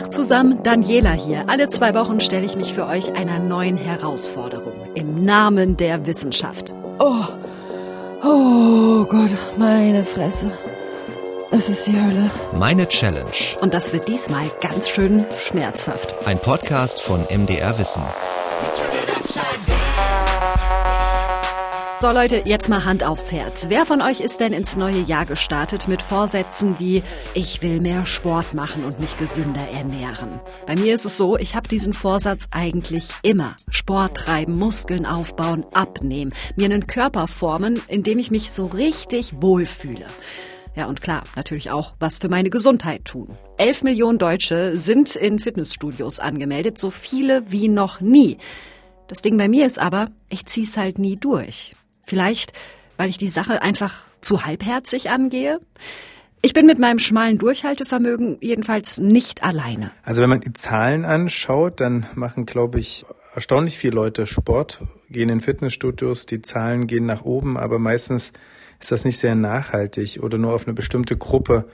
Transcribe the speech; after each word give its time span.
Tag 0.00 0.14
zusammen, 0.14 0.62
Daniela 0.62 1.12
hier. 1.12 1.44
Alle 1.48 1.68
zwei 1.68 1.92
Wochen 1.92 2.20
stelle 2.20 2.46
ich 2.46 2.56
mich 2.56 2.72
für 2.72 2.86
euch 2.86 3.12
einer 3.14 3.38
neuen 3.38 3.76
Herausforderung 3.76 4.72
im 4.94 5.26
Namen 5.26 5.76
der 5.76 6.06
Wissenschaft. 6.06 6.74
Oh, 6.98 7.24
oh 8.24 9.04
Gott, 9.04 9.30
meine 9.58 10.06
Fresse. 10.06 10.52
Es 11.50 11.68
ist 11.68 11.86
die 11.86 12.00
Hölle. 12.00 12.30
Meine 12.56 12.88
Challenge. 12.88 13.58
Und 13.60 13.74
das 13.74 13.92
wird 13.92 14.08
diesmal 14.08 14.50
ganz 14.62 14.88
schön 14.88 15.26
schmerzhaft. 15.38 16.26
Ein 16.26 16.38
Podcast 16.38 17.02
von 17.02 17.26
MDR 17.30 17.78
Wissen. 17.78 18.02
So 22.00 22.10
Leute, 22.10 22.44
jetzt 22.46 22.70
mal 22.70 22.86
Hand 22.86 23.04
aufs 23.04 23.30
Herz. 23.30 23.66
Wer 23.68 23.84
von 23.84 24.00
euch 24.00 24.20
ist 24.20 24.40
denn 24.40 24.54
ins 24.54 24.74
neue 24.74 25.00
Jahr 25.02 25.26
gestartet 25.26 25.86
mit 25.86 26.00
Vorsätzen 26.00 26.78
wie 26.78 27.02
ich 27.34 27.60
will 27.60 27.78
mehr 27.78 28.06
Sport 28.06 28.54
machen 28.54 28.84
und 28.84 29.00
mich 29.00 29.18
gesünder 29.18 29.68
ernähren? 29.70 30.40
Bei 30.66 30.76
mir 30.76 30.94
ist 30.94 31.04
es 31.04 31.18
so, 31.18 31.36
ich 31.36 31.54
habe 31.54 31.68
diesen 31.68 31.92
Vorsatz 31.92 32.48
eigentlich 32.52 33.08
immer. 33.20 33.54
Sport 33.68 34.16
treiben, 34.16 34.56
Muskeln 34.56 35.04
aufbauen, 35.04 35.66
abnehmen, 35.74 36.32
mir 36.56 36.64
einen 36.64 36.86
Körper 36.86 37.28
formen, 37.28 37.82
in 37.86 38.02
dem 38.02 38.18
ich 38.18 38.30
mich 38.30 38.50
so 38.50 38.64
richtig 38.64 39.34
wohlfühle. 39.42 40.06
Ja, 40.74 40.86
und 40.86 41.02
klar, 41.02 41.24
natürlich 41.36 41.70
auch 41.70 41.92
was 42.00 42.16
für 42.16 42.30
meine 42.30 42.48
Gesundheit 42.48 43.04
tun. 43.04 43.36
Elf 43.58 43.82
Millionen 43.82 44.16
Deutsche 44.16 44.78
sind 44.78 45.16
in 45.16 45.38
Fitnessstudios 45.38 46.18
angemeldet, 46.18 46.78
so 46.78 46.90
viele 46.90 47.50
wie 47.50 47.68
noch 47.68 48.00
nie. 48.00 48.38
Das 49.06 49.20
Ding 49.20 49.36
bei 49.36 49.48
mir 49.48 49.66
ist 49.66 49.78
aber, 49.78 50.06
ich 50.30 50.46
zieh's 50.46 50.78
halt 50.78 50.98
nie 50.98 51.16
durch. 51.16 51.74
Vielleicht, 52.06 52.52
weil 52.96 53.08
ich 53.08 53.18
die 53.18 53.28
Sache 53.28 53.62
einfach 53.62 54.06
zu 54.20 54.44
halbherzig 54.44 55.10
angehe? 55.10 55.60
Ich 56.42 56.54
bin 56.54 56.64
mit 56.64 56.78
meinem 56.78 56.98
schmalen 56.98 57.36
Durchhaltevermögen 57.36 58.38
jedenfalls 58.40 58.98
nicht 58.98 59.42
alleine. 59.42 59.90
Also 60.02 60.22
wenn 60.22 60.30
man 60.30 60.40
die 60.40 60.54
Zahlen 60.54 61.04
anschaut, 61.04 61.80
dann 61.80 62.06
machen, 62.14 62.46
glaube 62.46 62.80
ich, 62.80 63.04
erstaunlich 63.34 63.76
viele 63.76 63.94
Leute 63.94 64.26
Sport, 64.26 64.80
gehen 65.10 65.28
in 65.28 65.40
Fitnessstudios, 65.40 66.24
die 66.24 66.40
Zahlen 66.40 66.86
gehen 66.86 67.04
nach 67.04 67.22
oben, 67.22 67.58
aber 67.58 67.78
meistens 67.78 68.32
ist 68.80 68.90
das 68.90 69.04
nicht 69.04 69.18
sehr 69.18 69.34
nachhaltig 69.34 70.20
oder 70.22 70.38
nur 70.38 70.54
auf 70.54 70.66
eine 70.66 70.72
bestimmte 70.72 71.16
Gruppe 71.16 71.68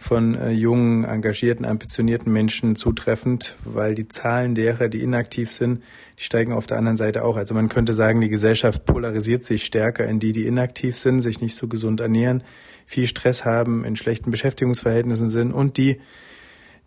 von 0.00 0.36
äh, 0.36 0.50
jungen, 0.50 1.02
engagierten, 1.02 1.64
ambitionierten 1.64 2.32
Menschen 2.32 2.76
zutreffend, 2.76 3.56
weil 3.64 3.96
die 3.96 4.06
Zahlen 4.06 4.54
derer, 4.54 4.88
die 4.88 5.02
inaktiv 5.02 5.50
sind, 5.50 5.82
die 6.18 6.22
steigen 6.22 6.52
auf 6.52 6.68
der 6.68 6.78
anderen 6.78 6.96
Seite 6.96 7.24
auch. 7.24 7.36
Also 7.36 7.52
man 7.52 7.68
könnte 7.68 7.94
sagen, 7.94 8.20
die 8.20 8.28
Gesellschaft 8.28 8.84
polarisiert 8.84 9.42
sich 9.42 9.64
stärker 9.64 10.06
in 10.06 10.20
die, 10.20 10.32
die 10.32 10.46
inaktiv 10.46 10.96
sind, 10.96 11.20
sich 11.20 11.40
nicht 11.40 11.56
so 11.56 11.66
gesund 11.66 11.98
ernähren, 12.00 12.44
viel 12.86 13.08
Stress 13.08 13.44
haben, 13.44 13.84
in 13.84 13.96
schlechten 13.96 14.30
Beschäftigungsverhältnissen 14.30 15.26
sind 15.26 15.52
und 15.52 15.76
die, 15.76 16.00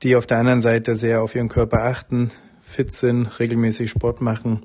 die 0.04 0.16
auf 0.16 0.26
der 0.26 0.38
anderen 0.38 0.62
Seite 0.62 0.96
sehr 0.96 1.22
auf 1.22 1.36
ihren 1.36 1.50
Körper 1.50 1.84
achten, 1.84 2.32
fit 2.62 2.94
sind, 2.94 3.40
regelmäßig 3.40 3.92
Sport 3.92 4.22
machen 4.22 4.62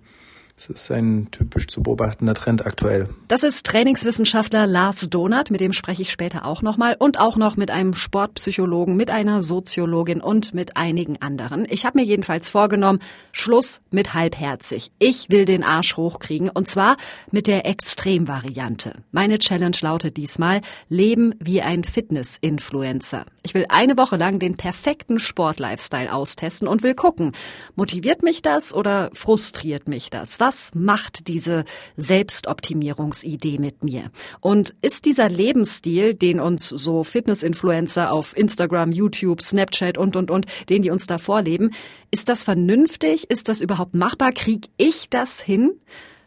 das 0.57 0.71
ist 0.71 0.91
ein 0.91 1.29
typisch 1.33 1.69
zu 1.69 1.83
beobachtender 1.83 2.33
Trend 2.35 2.65
aktuell. 2.65 3.11
Das 3.29 3.43
ist 3.43 3.67
Trainingswissenschaftler 3.67 4.67
Lars 4.67 5.11
Donath, 5.11 5.51
mit 5.51 5.61
dem 5.61 5.75
spreche 5.75 6.01
ich 6.01 6.11
später 6.11 6.47
auch 6.47 6.63
nochmal 6.63 6.97
und 6.99 7.21
auch 7.21 7.37
noch 7.37 7.57
mit 7.57 7.71
einem 7.71 7.93
Sportpsychologen, 7.93 8.97
mit 8.97 9.11
einer 9.11 9.43
Soziologin 9.43 10.23
und 10.23 10.55
mit 10.55 10.79
einigen 10.79 11.21
anderen. 11.21 11.67
Ich 11.69 11.85
habe 11.85 11.99
mir 11.99 12.07
jedenfalls 12.07 12.49
vorgenommen, 12.49 13.01
Schluss 13.33 13.83
mit 13.91 14.15
halbherzig. 14.15 14.93
Ich 14.99 15.29
will 15.29 15.45
den 15.45 15.63
Arsch 15.63 15.99
hochkriegen 15.99 16.49
und 16.49 16.69
zwar 16.69 16.97
mit 17.31 17.47
der 17.49 17.67
Extremvariante. 17.67 18.95
Meine 19.13 19.39
Challenge 19.39 19.77
lautet 19.83 20.17
diesmal 20.17 20.63
Leben 20.89 21.35
wie 21.39 21.61
ein 21.61 21.85
Fitness-Influencer. 21.85 23.27
Ich 23.43 23.53
will 23.53 23.67
eine 23.69 23.99
Woche 23.99 24.17
lang 24.17 24.39
den 24.39 24.57
perfekten 24.57 25.19
Sport-Lifestyle 25.19 26.13
austesten 26.13 26.67
und 26.67 26.83
will 26.83 26.95
gucken, 26.95 27.33
motiviert 27.75 28.23
mich 28.23 28.41
das 28.41 28.73
oder 28.73 29.11
frustriert 29.13 29.87
mich 29.87 30.09
das? 30.09 30.41
Was 30.47 30.77
macht 30.77 31.27
diese 31.27 31.65
Selbstoptimierungsidee 31.97 33.59
mit 33.59 33.83
mir? 33.83 34.13
Und 34.41 34.77
ist 34.81 35.05
dieser 35.05 35.29
Lebensstil, 35.29 36.15
den 36.15 36.39
uns 36.39 36.69
so 36.69 37.03
Fitness-Influencer 37.03 38.13
auf 38.13 38.37
Instagram, 38.37 38.93
YouTube, 38.93 39.43
Snapchat 39.43 39.99
und, 39.99 40.15
und, 40.15 40.31
und, 40.31 40.47
den 40.69 40.83
die 40.83 40.91
uns 40.91 41.07
da 41.07 41.19
vorleben, 41.19 41.73
ist 42.13 42.29
das 42.29 42.45
vernünftig? 42.45 43.29
Ist 43.29 43.49
das 43.49 43.61
überhaupt 43.61 43.95
machbar? 43.95 44.31
Krieg 44.31 44.69
ich 44.77 45.11
das 45.11 45.41
hin? 45.41 45.81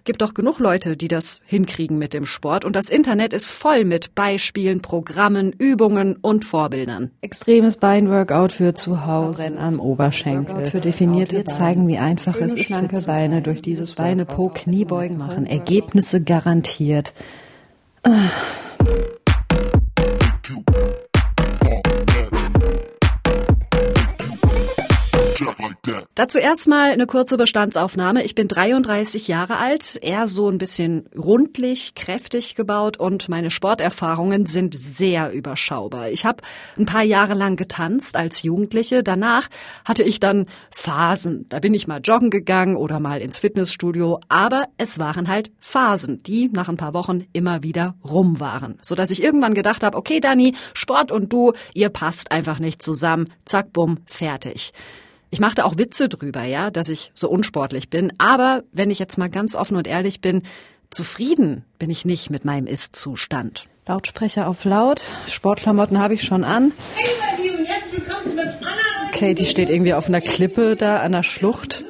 Gibt 0.09 0.23
doch 0.23 0.33
genug 0.33 0.57
Leute, 0.57 0.97
die 0.97 1.07
das 1.07 1.39
hinkriegen 1.45 1.99
mit 1.99 2.13
dem 2.13 2.25
Sport 2.25 2.65
und 2.65 2.75
das 2.75 2.89
Internet 2.89 3.31
ist 3.31 3.51
voll 3.51 3.85
mit 3.85 4.15
Beispielen, 4.15 4.81
Programmen, 4.81 5.51
Übungen 5.51 6.15
und 6.15 6.45
Vorbildern. 6.45 7.11
Extremes 7.21 7.77
Beinworkout 7.77 8.51
für 8.51 8.73
zu 8.73 9.05
Hause 9.05 9.55
am 9.55 9.79
Oberschenkel. 9.79 10.65
Für 10.65 10.81
definierte 10.81 11.35
Wir 11.35 11.45
zeigen, 11.45 11.87
wie 11.87 11.99
einfach 11.99 12.37
es 12.37 12.55
ist, 12.55 12.65
schlanke 12.65 12.99
Beine 13.03 13.43
durch 13.43 13.61
dieses 13.61 13.93
Beine 13.93 14.25
Po 14.25 14.49
Kniebeugen 14.49 15.15
machen. 15.15 15.45
Ergebnisse 15.45 16.23
garantiert. 16.23 17.13
Ah. 18.01 18.31
Dazu 26.15 26.37
erstmal 26.37 26.91
eine 26.91 27.07
kurze 27.07 27.37
Bestandsaufnahme. 27.37 28.23
Ich 28.23 28.35
bin 28.35 28.47
33 28.47 29.27
Jahre 29.27 29.57
alt, 29.57 29.97
eher 30.01 30.27
so 30.27 30.49
ein 30.49 30.57
bisschen 30.57 31.05
rundlich, 31.17 31.95
kräftig 31.95 32.55
gebaut 32.55 32.97
und 32.97 33.29
meine 33.29 33.49
Sporterfahrungen 33.49 34.45
sind 34.45 34.77
sehr 34.77 35.31
überschaubar. 35.31 36.09
Ich 36.09 36.25
habe 36.25 36.43
ein 36.77 36.85
paar 36.85 37.03
Jahre 37.03 37.33
lang 37.33 37.55
getanzt 37.55 38.15
als 38.17 38.43
Jugendliche. 38.43 39.03
Danach 39.03 39.47
hatte 39.85 40.03
ich 40.03 40.19
dann 40.19 40.47
Phasen. 40.71 41.45
Da 41.49 41.59
bin 41.59 41.73
ich 41.73 41.87
mal 41.87 42.01
joggen 42.03 42.29
gegangen 42.29 42.75
oder 42.75 42.99
mal 42.99 43.21
ins 43.21 43.39
Fitnessstudio. 43.39 44.19
Aber 44.27 44.65
es 44.77 44.99
waren 44.99 45.29
halt 45.29 45.51
Phasen, 45.59 46.21
die 46.23 46.49
nach 46.51 46.67
ein 46.67 46.77
paar 46.77 46.93
Wochen 46.93 47.25
immer 47.31 47.63
wieder 47.63 47.95
rum 48.03 48.39
waren. 48.39 48.77
Sodass 48.81 49.11
ich 49.11 49.23
irgendwann 49.23 49.53
gedacht 49.53 49.83
habe, 49.83 49.97
okay 49.97 50.19
Dani, 50.19 50.55
Sport 50.73 51.11
und 51.11 51.31
du, 51.31 51.53
ihr 51.73 51.89
passt 51.89 52.31
einfach 52.31 52.59
nicht 52.59 52.81
zusammen. 52.81 53.29
Zack, 53.45 53.71
bumm, 53.71 53.99
fertig. 54.05 54.73
Ich 55.31 55.39
machte 55.39 55.65
auch 55.65 55.77
Witze 55.77 56.09
drüber, 56.09 56.43
ja, 56.43 56.71
dass 56.71 56.89
ich 56.89 57.11
so 57.13 57.29
unsportlich 57.29 57.89
bin. 57.89 58.13
Aber 58.17 58.63
wenn 58.71 58.89
ich 58.89 58.99
jetzt 58.99 59.17
mal 59.17 59.29
ganz 59.29 59.55
offen 59.55 59.77
und 59.77 59.87
ehrlich 59.87 60.21
bin, 60.21 60.43
zufrieden 60.89 61.65
bin 61.77 61.89
ich 61.89 62.03
nicht 62.03 62.29
mit 62.29 62.45
meinem 62.45 62.65
Ist-Zustand. 62.65 63.67
Lautsprecher 63.87 64.47
auf 64.47 64.65
laut. 64.65 65.01
Sportklamotten 65.27 65.99
habe 65.99 66.13
ich 66.13 66.23
schon 66.23 66.43
an. 66.43 66.71
Okay, 69.11 69.33
die 69.33 69.45
steht 69.45 69.69
irgendwie 69.69 69.93
auf 69.93 70.07
einer 70.07 70.21
Klippe 70.21 70.75
da 70.75 70.97
an 70.97 71.11
der 71.11 71.23
Schlucht. 71.23 71.83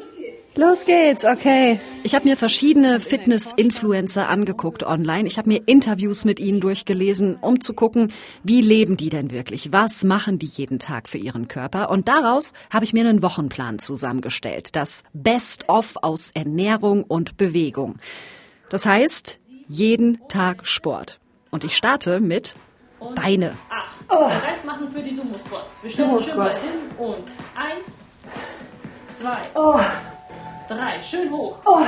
Los 0.59 0.83
geht's, 0.83 1.23
okay. 1.23 1.79
Ich 2.03 2.15
habe 2.15 2.27
mir 2.27 2.35
verschiedene 2.35 2.99
Fitness-Influencer 2.99 4.27
angeguckt 4.27 4.83
online. 4.83 5.25
Ich 5.25 5.37
habe 5.37 5.47
mir 5.47 5.61
Interviews 5.67 6.25
mit 6.25 6.37
ihnen 6.37 6.59
durchgelesen, 6.59 7.37
um 7.39 7.61
zu 7.61 7.73
gucken, 7.73 8.11
wie 8.43 8.59
leben 8.59 8.97
die 8.97 9.09
denn 9.09 9.31
wirklich? 9.31 9.71
Was 9.71 10.03
machen 10.03 10.37
die 10.37 10.47
jeden 10.47 10.77
Tag 10.77 11.07
für 11.07 11.17
ihren 11.17 11.47
Körper? 11.47 11.89
Und 11.89 12.09
daraus 12.09 12.51
habe 12.69 12.83
ich 12.83 12.91
mir 12.91 13.07
einen 13.07 13.21
Wochenplan 13.21 13.79
zusammengestellt. 13.79 14.75
Das 14.75 15.03
Best-of 15.13 15.95
aus 16.01 16.31
Ernährung 16.33 17.05
und 17.05 17.37
Bewegung. 17.37 17.95
Das 18.69 18.85
heißt, 18.85 19.39
jeden 19.69 20.19
Tag 20.27 20.67
Sport. 20.67 21.21
Und 21.51 21.63
ich 21.63 21.77
starte 21.77 22.19
mit 22.19 22.57
Beine. 23.15 23.55
Oh. 24.09 24.27
Bereit 24.27 24.65
machen 24.65 24.91
für 24.91 25.01
die 25.01 25.15
Sumo-Squats. 25.15 25.95
Sumo-Squats. 25.95 26.65
Und 26.97 27.23
eins, 27.55 27.87
zwei. 29.17 29.39
Oh. 29.55 29.79
Drei, 30.69 31.01
schön 31.01 31.31
hoch. 31.31 31.55
Oh. 31.65 31.79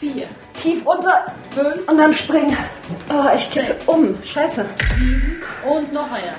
Vier. 0.00 0.28
Tief 0.62 0.84
unter. 0.84 1.24
Fünf. 1.50 1.88
Und 1.88 1.96
dann 1.96 2.12
springen. 2.12 2.54
Oh, 3.08 3.24
ich 3.34 3.50
kippe 3.50 3.74
um. 3.86 4.18
Scheiße. 4.22 4.66
Sieben. 4.98 5.42
Und 5.66 5.92
noch 5.94 6.12
einer. 6.12 6.34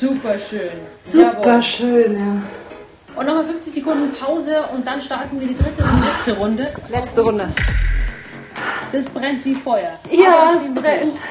Super 0.00 0.36
schön. 0.38 0.72
Super 1.04 1.42
Jawohl. 1.46 1.62
schön, 1.62 2.14
ja. 2.14 2.42
Und 3.18 3.26
nochmal 3.26 3.44
50 3.44 3.72
Sekunden 3.72 4.12
Pause 4.14 4.64
und 4.74 4.86
dann 4.86 5.00
starten 5.00 5.38
wir 5.38 5.46
die 5.46 5.56
dritte 5.56 5.84
und 5.84 6.04
letzte 6.04 6.36
Runde. 6.36 6.74
Letzte 6.88 7.20
Runde. 7.20 7.48
Das 8.90 9.04
brennt 9.06 9.44
wie 9.44 9.54
Feuer. 9.54 9.96
Ja, 10.10 10.54
es 10.60 10.74
brennt. 10.74 11.14
ist 11.14 11.22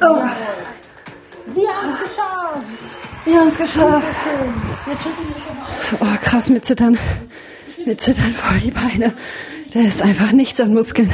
Oh. 0.00 0.22
Wir 1.54 1.68
haben 1.68 1.88
es 1.92 2.08
geschafft. 2.08 2.62
wir 3.26 3.38
haben 3.38 3.48
es 3.48 3.58
geschafft. 3.58 4.16
Oh, 6.00 6.06
krass, 6.22 6.48
mir 6.48 6.62
zittern. 6.62 6.98
Mir 7.88 7.96
zittern 7.96 8.34
voll 8.34 8.58
die 8.58 8.70
Beine. 8.70 9.14
Da 9.72 9.80
ist 9.80 10.02
einfach 10.02 10.32
nichts 10.32 10.60
an 10.60 10.74
Muskeln. 10.74 11.10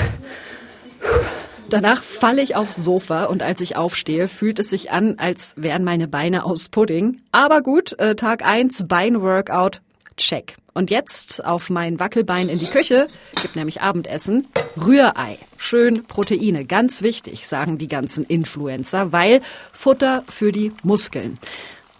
Danach 1.71 2.03
falle 2.03 2.43
ich 2.43 2.57
aufs 2.57 2.75
Sofa 2.75 3.27
und 3.27 3.45
als 3.45 3.61
ich 3.61 3.77
aufstehe, 3.77 4.27
fühlt 4.27 4.59
es 4.59 4.71
sich 4.71 4.91
an, 4.91 5.21
als 5.21 5.55
wären 5.57 5.85
meine 5.85 6.09
Beine 6.09 6.45
aus 6.45 6.69
Pudding. 6.69 7.21
Aber 7.31 7.63
gut, 7.63 7.97
äh, 8.01 8.17
Tag 8.17 8.45
eins 8.45 8.89
Beinworkout, 8.89 9.83
check. 10.17 10.57
Und 10.73 10.91
jetzt 10.91 11.45
auf 11.45 11.71
mein 11.71 12.01
Wackelbein 12.01 12.49
in 12.49 12.59
die 12.59 12.67
Küche, 12.67 13.07
gibt 13.41 13.55
nämlich 13.55 13.81
Abendessen, 13.81 14.49
Rührei. 14.77 15.39
Schön 15.57 16.03
Proteine, 16.03 16.65
ganz 16.65 17.03
wichtig, 17.03 17.47
sagen 17.47 17.79
die 17.79 17.87
ganzen 17.87 18.25
Influencer, 18.25 19.13
weil 19.13 19.43
Futter 19.73 20.25
für 20.29 20.51
die 20.51 20.73
Muskeln. 20.83 21.39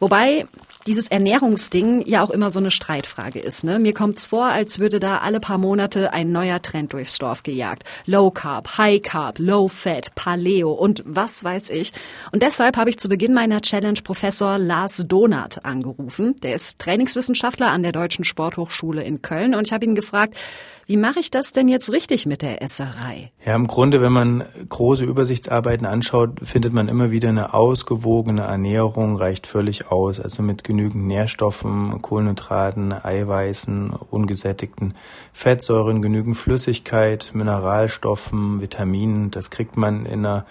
Wobei, 0.01 0.47
dieses 0.87 1.09
Ernährungsding 1.09 2.03
ja 2.07 2.23
auch 2.23 2.31
immer 2.31 2.51
so 2.51 2.61
eine 2.61 2.71
Streitfrage 2.71 3.39
ist. 3.39 3.65
Ne? 3.65 3.79
Mir 3.79 3.95
kommt's 3.95 4.25
vor, 4.25 4.47
als 4.47 4.79
würde 4.79 5.01
da 5.01 5.19
alle 5.19 5.41
paar 5.41 5.59
Monate 5.59 6.13
ein 6.13 6.33
neuer 6.33 6.61
Trend 6.61 6.93
durchs 6.93 7.19
Dorf 7.19 7.43
gejagt. 7.43 7.85
Low 8.07 8.31
Carb, 8.31 8.77
High 8.77 9.03
Carb, 9.03 9.39
Low 9.39 9.69
Fat, 9.69 10.15
Paleo 10.15 10.73
und 10.73 11.03
was 11.07 11.43
weiß 11.45 11.71
ich. 11.71 11.93
Und 12.33 12.43
deshalb 12.43 12.77
habe 12.77 12.91
ich 12.91 12.99
zu 12.99 13.09
Beginn 13.09 13.35
meiner 13.35 13.63
Challenge 13.63 14.01
Professor 14.03 14.59
Lars 14.59 15.05
Donath 15.07 15.65
angerufen. 15.65 16.37
Der 16.43 16.55
ist 16.55 16.79
Trainingswissenschaftler 16.79 17.71
an 17.71 17.83
der 17.83 17.93
Deutschen 17.93 18.25
Sporthochschule 18.25 19.03
in 19.03 19.23
Köln 19.23 19.55
und 19.55 19.67
ich 19.67 19.73
habe 19.73 19.85
ihn 19.85 19.95
gefragt, 19.95 20.37
wie 20.87 20.97
mache 20.97 21.21
ich 21.21 21.31
das 21.31 21.53
denn 21.53 21.69
jetzt 21.69 21.91
richtig 21.91 22.27
mit 22.27 22.43
der 22.43 22.63
Esserei? 22.63 23.33
Ja, 23.45 23.55
im 23.55 23.67
Grunde, 23.67 24.03
wenn 24.03 24.13
man 24.13 24.45
große 24.69 25.05
Übersichtsarbeiten 25.05 25.87
anschaut, 25.87 26.41
findet 26.43 26.73
man 26.73 26.89
immer 26.89 27.11
wieder 27.11 27.31
eine 27.31 27.55
ausgewogene 27.55 28.43
Ernährung, 28.43 29.17
reicht 29.17 29.47
völlig 29.47 29.91
aus. 29.91 30.21
Also 30.21 30.43
mit 30.43 30.65
genügend 30.65 31.07
Nährstoffen, 31.07 32.03
Kohlenhydraten, 32.03 32.93
Eiweißen, 32.93 33.91
ungesättigten 33.91 34.95
Fettsäuren, 35.33 36.03
genügend 36.03 36.37
Flüssigkeit, 36.37 37.31
Mineralstoffen, 37.35 38.61
Vitaminen. 38.61 39.31
Das 39.31 39.51
kriegt 39.51 39.77
man 39.77 40.05
in 40.05 40.27
einer 40.27 40.47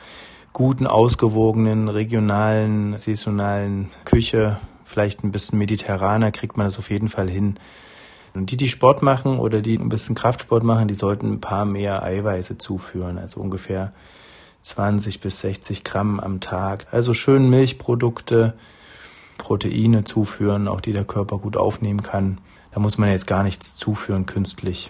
guten, 0.51 0.87
ausgewogenen, 0.87 1.89
regionalen, 1.89 2.97
saisonalen 2.97 3.89
Küche, 4.05 4.59
vielleicht 4.85 5.23
ein 5.23 5.31
bisschen 5.31 5.57
mediterraner, 5.57 6.31
kriegt 6.31 6.57
man 6.57 6.65
das 6.65 6.77
auf 6.77 6.89
jeden 6.91 7.09
Fall 7.09 7.29
hin. 7.29 7.57
Und 8.33 8.51
die, 8.51 8.57
die 8.57 8.69
Sport 8.69 9.01
machen 9.01 9.39
oder 9.39 9.61
die 9.61 9.75
ein 9.77 9.89
bisschen 9.89 10.15
Kraftsport 10.15 10.63
machen, 10.63 10.87
die 10.87 10.95
sollten 10.95 11.33
ein 11.33 11.41
paar 11.41 11.65
mehr 11.65 12.03
Eiweiße 12.03 12.57
zuführen, 12.57 13.17
also 13.17 13.39
ungefähr 13.39 13.93
20 14.61 15.21
bis 15.21 15.39
60 15.41 15.83
Gramm 15.83 16.19
am 16.19 16.39
Tag. 16.39 16.87
Also 16.91 17.13
schön 17.13 17.49
Milchprodukte, 17.49 18.53
Proteine 19.37 20.03
zuführen, 20.03 20.67
auch 20.67 20.81
die 20.81 20.93
der 20.93 21.05
Körper 21.05 21.37
gut 21.37 21.57
aufnehmen 21.57 22.01
kann. 22.01 22.39
Da 22.73 22.79
muss 22.79 22.97
man 22.97 23.09
jetzt 23.09 23.27
gar 23.27 23.43
nichts 23.43 23.75
zuführen 23.75 24.25
künstlich. 24.25 24.89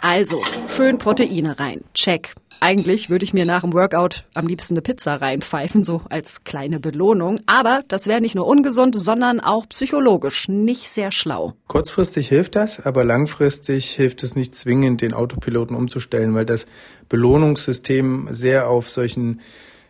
Also, 0.00 0.40
schön 0.68 0.98
Proteine 0.98 1.58
rein. 1.58 1.82
Check. 1.92 2.34
Eigentlich 2.60 3.10
würde 3.10 3.24
ich 3.24 3.34
mir 3.34 3.46
nach 3.46 3.62
dem 3.62 3.72
Workout 3.72 4.24
am 4.34 4.46
liebsten 4.46 4.74
eine 4.74 4.82
Pizza 4.82 5.14
reinpfeifen, 5.14 5.84
so 5.84 6.02
als 6.08 6.44
kleine 6.44 6.80
Belohnung. 6.80 7.40
Aber 7.46 7.82
das 7.88 8.06
wäre 8.06 8.20
nicht 8.20 8.34
nur 8.34 8.46
ungesund, 8.46 8.94
sondern 8.98 9.40
auch 9.40 9.68
psychologisch 9.68 10.48
nicht 10.48 10.88
sehr 10.88 11.12
schlau. 11.12 11.54
Kurzfristig 11.68 12.28
hilft 12.28 12.56
das, 12.56 12.84
aber 12.84 13.04
langfristig 13.04 13.90
hilft 13.90 14.22
es 14.22 14.36
nicht 14.36 14.54
zwingend, 14.54 15.00
den 15.02 15.14
Autopiloten 15.14 15.76
umzustellen, 15.76 16.34
weil 16.34 16.46
das 16.46 16.66
Belohnungssystem 17.08 18.28
sehr 18.30 18.68
auf 18.68 18.90
solchen 18.90 19.40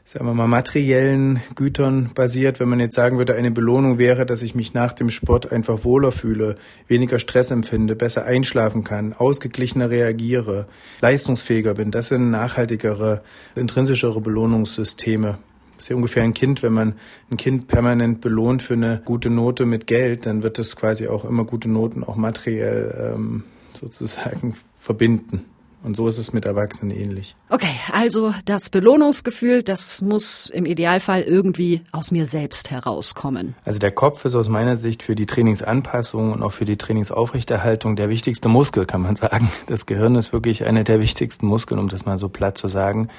sagen 0.04 0.26
wir 0.26 0.34
mal, 0.34 0.46
materiellen 0.46 1.42
Gütern 1.54 2.10
basiert. 2.14 2.60
Wenn 2.60 2.68
man 2.68 2.80
jetzt 2.80 2.94
sagen 2.94 3.16
würde, 3.16 3.34
eine 3.34 3.50
Belohnung 3.50 3.98
wäre, 3.98 4.26
dass 4.26 4.42
ich 4.42 4.54
mich 4.54 4.74
nach 4.74 4.92
dem 4.92 5.08
Sport 5.08 5.50
einfach 5.50 5.84
wohler 5.84 6.12
fühle, 6.12 6.56
weniger 6.88 7.18
Stress 7.18 7.50
empfinde, 7.50 7.96
besser 7.96 8.24
einschlafen 8.24 8.84
kann, 8.84 9.14
ausgeglichener 9.14 9.88
reagiere, 9.88 10.66
leistungsfähiger 11.00 11.74
bin. 11.74 11.90
Das 11.90 12.08
sind 12.08 12.30
nachhaltigere, 12.30 13.22
intrinsischere 13.56 14.20
Belohnungssysteme. 14.20 15.38
Das 15.74 15.84
ist 15.84 15.88
ja 15.88 15.96
ungefähr 15.96 16.22
ein 16.22 16.34
Kind, 16.34 16.62
wenn 16.62 16.72
man 16.72 16.94
ein 17.30 17.36
Kind 17.36 17.66
permanent 17.66 18.20
belohnt 18.20 18.62
für 18.62 18.74
eine 18.74 19.02
gute 19.04 19.30
Note 19.30 19.64
mit 19.64 19.86
Geld, 19.86 20.26
dann 20.26 20.42
wird 20.42 20.58
es 20.58 20.76
quasi 20.76 21.08
auch 21.08 21.24
immer 21.24 21.44
gute 21.44 21.68
Noten 21.68 22.04
auch 22.04 22.16
materiell 22.16 23.14
ähm, 23.14 23.44
sozusagen 23.72 24.54
verbinden. 24.78 25.46
Und 25.84 25.96
so 25.96 26.08
ist 26.08 26.16
es 26.16 26.32
mit 26.32 26.46
Erwachsenen 26.46 26.96
ähnlich. 26.96 27.36
Okay, 27.50 27.74
also 27.92 28.32
das 28.46 28.70
Belohnungsgefühl, 28.70 29.62
das 29.62 30.00
muss 30.00 30.48
im 30.48 30.64
Idealfall 30.64 31.20
irgendwie 31.20 31.82
aus 31.92 32.10
mir 32.10 32.26
selbst 32.26 32.70
herauskommen. 32.70 33.54
Also 33.66 33.78
der 33.78 33.92
Kopf 33.92 34.24
ist 34.24 34.34
aus 34.34 34.48
meiner 34.48 34.78
Sicht 34.78 35.02
für 35.02 35.14
die 35.14 35.26
Trainingsanpassung 35.26 36.32
und 36.32 36.42
auch 36.42 36.52
für 36.52 36.64
die 36.64 36.78
Trainingsaufrechterhaltung 36.78 37.96
der 37.96 38.08
wichtigste 38.08 38.48
Muskel, 38.48 38.86
kann 38.86 39.02
man 39.02 39.16
sagen. 39.16 39.52
Das 39.66 39.84
Gehirn 39.84 40.14
ist 40.14 40.32
wirklich 40.32 40.64
einer 40.64 40.84
der 40.84 41.00
wichtigsten 41.00 41.46
Muskeln, 41.46 41.78
um 41.78 41.88
das 41.88 42.06
mal 42.06 42.16
so 42.16 42.30
platt 42.30 42.56
zu 42.56 42.68
sagen 42.68 43.10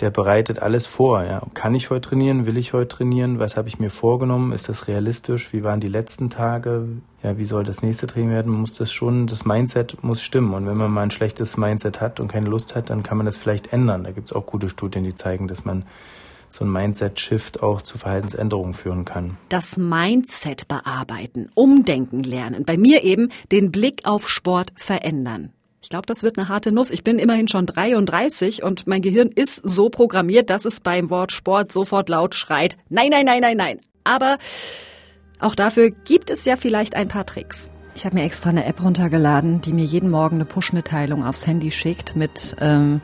der 0.00 0.10
bereitet 0.10 0.60
alles 0.60 0.86
vor. 0.86 1.24
Ja. 1.24 1.42
Kann 1.54 1.74
ich 1.74 1.90
heute 1.90 2.08
trainieren? 2.08 2.46
Will 2.46 2.56
ich 2.56 2.72
heute 2.72 2.88
trainieren? 2.88 3.38
Was 3.38 3.56
habe 3.56 3.68
ich 3.68 3.78
mir 3.78 3.90
vorgenommen? 3.90 4.52
Ist 4.52 4.68
das 4.68 4.88
realistisch? 4.88 5.52
Wie 5.52 5.62
waren 5.62 5.80
die 5.80 5.88
letzten 5.88 6.30
Tage? 6.30 6.88
Ja, 7.22 7.38
wie 7.38 7.44
soll 7.44 7.64
das 7.64 7.82
nächste 7.82 8.06
Training 8.06 8.30
werden? 8.30 8.52
Muss 8.52 8.74
das 8.74 8.92
schon, 8.92 9.26
das 9.26 9.44
Mindset 9.44 10.02
muss 10.02 10.22
stimmen. 10.22 10.54
Und 10.54 10.66
wenn 10.66 10.76
man 10.76 10.90
mal 10.90 11.02
ein 11.02 11.10
schlechtes 11.10 11.56
Mindset 11.56 12.00
hat 12.00 12.20
und 12.20 12.28
keine 12.28 12.48
Lust 12.48 12.74
hat, 12.74 12.90
dann 12.90 13.02
kann 13.02 13.16
man 13.16 13.26
das 13.26 13.36
vielleicht 13.36 13.72
ändern. 13.72 14.04
Da 14.04 14.12
gibt 14.12 14.30
es 14.30 14.36
auch 14.36 14.46
gute 14.46 14.68
Studien, 14.68 15.04
die 15.04 15.14
zeigen, 15.14 15.48
dass 15.48 15.64
man 15.64 15.84
so 16.48 16.64
ein 16.64 16.72
Mindset-Shift 16.72 17.62
auch 17.62 17.80
zu 17.82 17.96
Verhaltensänderungen 17.96 18.74
führen 18.74 19.04
kann. 19.04 19.36
Das 19.48 19.76
Mindset 19.76 20.66
bearbeiten, 20.66 21.48
umdenken 21.54 22.22
lernen. 22.22 22.64
Bei 22.64 22.76
mir 22.76 23.04
eben 23.04 23.30
den 23.52 23.70
Blick 23.70 24.00
auf 24.04 24.28
Sport 24.28 24.72
verändern. 24.76 25.52
Ich 25.82 25.88
glaube, 25.88 26.04
das 26.06 26.22
wird 26.22 26.38
eine 26.38 26.48
harte 26.48 26.72
Nuss. 26.72 26.90
Ich 26.90 27.04
bin 27.04 27.18
immerhin 27.18 27.48
schon 27.48 27.64
33 27.64 28.62
und 28.62 28.86
mein 28.86 29.00
Gehirn 29.00 29.28
ist 29.28 29.56
so 29.66 29.88
programmiert, 29.88 30.50
dass 30.50 30.66
es 30.66 30.80
beim 30.80 31.08
Wort 31.08 31.32
Sport 31.32 31.72
sofort 31.72 32.10
laut 32.10 32.34
schreit. 32.34 32.76
Nein, 32.90 33.08
nein, 33.10 33.24
nein, 33.24 33.40
nein, 33.40 33.56
nein. 33.56 33.80
Aber 34.04 34.36
auch 35.38 35.54
dafür 35.54 35.90
gibt 35.90 36.28
es 36.28 36.44
ja 36.44 36.56
vielleicht 36.56 36.94
ein 36.96 37.08
paar 37.08 37.24
Tricks. 37.24 37.70
Ich 37.94 38.04
habe 38.04 38.14
mir 38.14 38.24
extra 38.24 38.50
eine 38.50 38.66
App 38.66 38.82
runtergeladen, 38.84 39.62
die 39.62 39.72
mir 39.72 39.84
jeden 39.84 40.10
Morgen 40.10 40.36
eine 40.36 40.44
Push-Mitteilung 40.44 41.24
aufs 41.24 41.46
Handy 41.46 41.70
schickt 41.70 42.14
mit 42.14 42.56
ähm, 42.60 43.00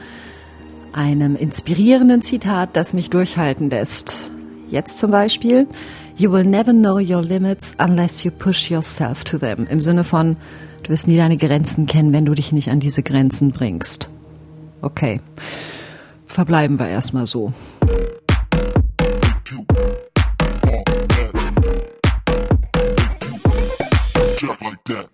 einem 0.93 1.35
inspirierenden 1.35 2.21
Zitat, 2.21 2.77
das 2.77 2.93
mich 2.93 3.09
durchhalten 3.09 3.71
lässt. 3.71 4.31
Jetzt 4.69 4.99
zum 4.99 5.11
Beispiel, 5.11 5.67
You 6.19 6.31
will 6.33 6.45
never 6.45 6.73
know 6.73 6.99
your 6.99 7.23
limits 7.23 7.75
unless 7.79 8.23
you 8.23 8.31
push 8.31 8.71
yourself 8.71 9.25
to 9.25 9.39
them. 9.39 9.67
Im 9.69 9.81
Sinne 9.81 10.05
von, 10.05 10.37
Du 10.87 10.93
wirst 10.93 11.09
nie 11.09 11.17
deine 11.17 11.37
Grenzen 11.37 11.87
kennen, 11.87 12.13
wenn 12.13 12.25
du 12.25 12.35
dich 12.35 12.53
nicht 12.53 12.71
an 12.71 12.79
diese 12.79 13.03
Grenzen 13.03 13.51
bringst. 13.51 14.09
Okay. 14.83 15.21
Verbleiben 16.29 16.79
wir 16.79 16.87
erstmal 16.87 17.27
so. 17.27 17.53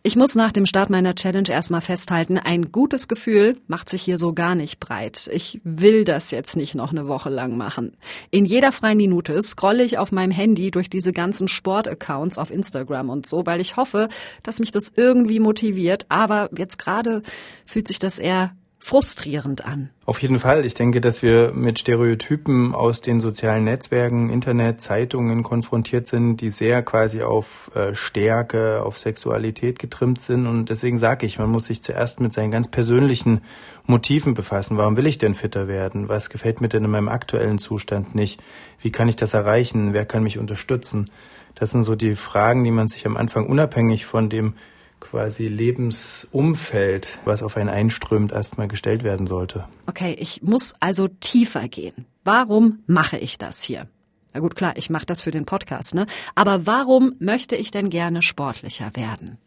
Ich 0.03 0.17
muss 0.17 0.35
nach 0.35 0.53
dem 0.53 0.67
Start 0.67 0.91
meiner 0.91 1.15
Challenge 1.15 1.49
erstmal 1.49 1.81
festhalten, 1.81 2.39
ein 2.39 2.73
gutes 2.73 3.09
Gefühl 3.09 3.59
macht 3.67 3.89
sich 3.89 4.03
hier 4.03 4.19
so 4.19 4.33
gar 4.33 4.55
nicht 4.55 4.81
breit. 4.81 5.31
Ich 5.33 5.61
will 5.65 6.05
das 6.05 6.31
jetzt 6.31 6.57
nicht 6.57 6.75
noch 6.75 6.93
eine 6.93 7.09
Woche 7.09 7.31
lang 7.31 7.57
machen. 7.57 7.97
In 8.31 8.45
jeder 8.45 8.73
freien 8.73 8.97
Minute 8.97 9.41
scrolle 9.43 9.83
ich 9.85 9.99
auf 9.99 10.13
meinem 10.13 10.31
Handy 10.31 10.71
durch 10.71 10.91
diese 10.91 11.13
ganzen 11.13 11.49
Sportaccounts 11.49 12.39
auf 12.39 12.51
Instagram 12.51 13.11
und 13.11 13.27
so, 13.27 13.47
weil 13.47 13.61
ich 13.61 13.77
hoffe, 13.77 14.09
dass 14.43 14.61
mich 14.61 14.71
das 14.71 14.93
irgendwie 14.95 15.41
motiviert. 15.41 16.07
Aber 16.09 16.51
jetzt 16.57 16.79
gerade 16.79 17.23
fühlt 17.67 17.89
sich 17.89 17.99
das 17.99 18.19
eher 18.19 18.55
frustrierend 18.85 19.65
an. 19.65 19.91
Auf 20.07 20.21
jeden 20.21 20.41
Fall. 20.41 20.65
Ich 20.67 20.75
denke, 20.75 21.01
dass 21.01 21.23
wir 21.23 21.53
mit 21.55 21.79
Stereotypen 21.79 22.75
aus 22.75 23.01
den 23.01 23.21
sozialen 23.21 23.63
Netzwerken, 23.63 24.29
Internet, 24.29 24.81
Zeitungen 24.81 25.45
konfrontiert 25.45 26.09
sind, 26.09 26.39
die 26.39 26.51
sehr 26.51 26.83
quasi 26.83 27.23
auf 27.23 27.71
äh, 27.77 27.95
Stärke, 27.95 28.83
auf 28.83 28.99
Sexualität 28.99 29.79
getrimmt 29.79 30.21
sind. 30.21 30.49
Und 30.49 30.69
deswegen 30.69 30.99
sage 30.99 31.27
ich, 31.27 31.39
man 31.39 31.49
muss 31.49 31.67
sich 31.67 31.81
zuerst 31.81 32.19
mit 32.19 32.33
seinen 32.33 32.51
ganz 32.51 32.67
persönlichen 32.67 33.43
Motiven 33.87 34.35
befassen. 34.35 34.77
Warum 34.77 34.97
will 34.97 35.07
ich 35.07 35.17
denn 35.17 35.35
fitter 35.35 35.69
werden? 35.69 36.09
Was 36.09 36.29
gefällt 36.29 36.61
mir 36.61 36.69
denn 36.69 36.85
in 36.85 36.91
meinem 36.91 37.09
aktuellen 37.09 37.59
Zustand 37.59 38.17
nicht? 38.17 38.43
Wie 38.81 38.91
kann 38.91 39.07
ich 39.07 39.15
das 39.15 39.33
erreichen? 39.33 39.93
Wer 39.93 40.07
kann 40.07 40.25
mich 40.25 40.41
unterstützen? 40.41 41.09
Das 41.55 41.71
sind 41.71 41.85
so 41.85 41.95
die 41.95 42.17
Fragen, 42.17 42.65
die 42.65 42.73
man 42.73 42.89
sich 42.89 43.07
am 43.07 43.17
Anfang 43.17 43.47
unabhängig 43.47 44.07
von 44.07 44.29
dem 44.29 44.55
quasi 45.03 45.49
Lebensumfeld, 45.49 47.19
was 47.25 47.43
auf 47.43 47.57
einen 47.57 47.69
einströmt, 47.69 48.33
erstmal 48.33 48.69
gestellt 48.69 49.03
werden 49.03 49.27
sollte. 49.27 49.67
Okay, 49.87 50.17
ich 50.19 50.43
muss 50.43 50.75
also 50.81 51.09
tiefer 51.09 51.69
gehen. 51.69 52.07
Warum 52.25 52.79
mache 52.87 53.19
ich 53.19 53.37
das 53.37 53.63
hier? 53.63 53.89
Na 54.33 54.41
gut, 54.41 54.57
klar, 54.57 54.75
ich 54.77 54.89
mache 54.89 55.05
das 55.05 55.21
für 55.21 55.33
den 55.33 55.45
Podcast, 55.45 55.95
ne? 55.95 56.07
Aber 56.35 56.67
warum 56.67 57.17
möchte 57.19 57.57
ich 57.57 57.71
denn 57.71 57.91
gerne 57.91 58.23
sportlicher 58.23 58.93
werden? 58.95 59.39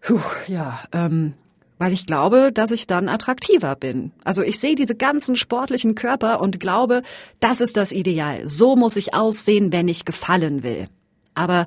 Puh, 0.00 0.20
ja, 0.46 0.80
ähm, 0.92 1.34
weil 1.78 1.92
ich 1.92 2.06
glaube, 2.06 2.52
dass 2.52 2.70
ich 2.70 2.86
dann 2.86 3.08
attraktiver 3.08 3.74
bin. 3.74 4.12
Also 4.24 4.42
ich 4.42 4.60
sehe 4.60 4.76
diese 4.76 4.94
ganzen 4.94 5.34
sportlichen 5.34 5.94
Körper 5.94 6.40
und 6.40 6.60
glaube, 6.60 7.02
das 7.40 7.60
ist 7.60 7.76
das 7.76 7.92
Ideal. 7.92 8.48
So 8.48 8.76
muss 8.76 8.96
ich 8.96 9.14
aussehen, 9.14 9.72
wenn 9.72 9.88
ich 9.88 10.04
gefallen 10.04 10.62
will. 10.62 10.88
Aber 11.34 11.66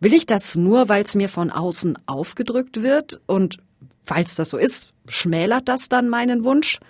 Will 0.00 0.12
ich 0.12 0.26
das 0.26 0.56
nur, 0.56 0.88
weil 0.88 1.04
es 1.04 1.14
mir 1.14 1.28
von 1.28 1.50
außen 1.50 1.98
aufgedrückt 2.06 2.82
wird? 2.82 3.20
Und 3.26 3.58
falls 4.04 4.34
das 4.34 4.50
so 4.50 4.58
ist, 4.58 4.92
schmälert 5.06 5.68
das 5.68 5.88
dann 5.88 6.08
meinen 6.08 6.44
Wunsch? 6.44 6.80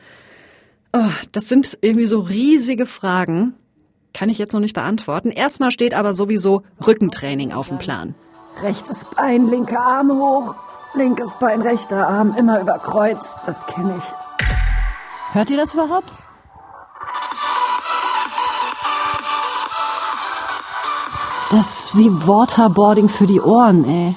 Oh, 0.92 1.10
das 1.32 1.48
sind 1.48 1.78
irgendwie 1.80 2.06
so 2.06 2.20
riesige 2.20 2.86
Fragen. 2.86 3.54
Kann 4.12 4.28
ich 4.28 4.38
jetzt 4.38 4.52
noch 4.52 4.60
nicht 4.60 4.74
beantworten. 4.74 5.30
Erstmal 5.30 5.72
steht 5.72 5.92
aber 5.92 6.14
sowieso 6.14 6.62
Rückentraining 6.86 7.52
auf 7.52 7.68
dem 7.68 7.78
Plan. 7.78 8.14
Rechtes 8.62 9.04
Bein, 9.04 9.48
linker 9.48 9.80
Arm 9.80 10.12
hoch. 10.12 10.54
Linkes 10.94 11.34
Bein, 11.40 11.60
rechter 11.62 12.06
Arm, 12.06 12.36
immer 12.38 12.60
über 12.60 12.78
Kreuz. 12.78 13.40
Das 13.44 13.66
kenne 13.66 13.96
ich. 13.98 15.34
Hört 15.34 15.50
ihr 15.50 15.56
das 15.56 15.74
überhaupt? 15.74 16.12
Das 21.56 21.86
ist 21.86 21.96
wie 21.96 22.10
Waterboarding 22.10 23.08
für 23.08 23.28
die 23.28 23.40
Ohren, 23.40 23.84
ey. 23.88 24.16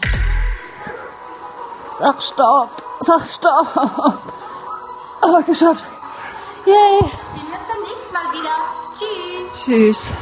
Sag 2.00 2.24
Stopp, 2.24 2.72
sag 3.02 3.22
Stopp. 3.22 4.20
Oh, 5.22 5.44
geschafft. 5.46 5.86
Yay. 6.66 7.00
Sehen 7.00 7.44
wir 7.46 7.58
uns 7.58 7.68
beim 7.70 7.82
nächsten 7.84 8.12
Mal 8.12 8.34
wieder. 8.34 8.56
Tschüss. 8.98 9.64
Tschüss. 9.66 10.14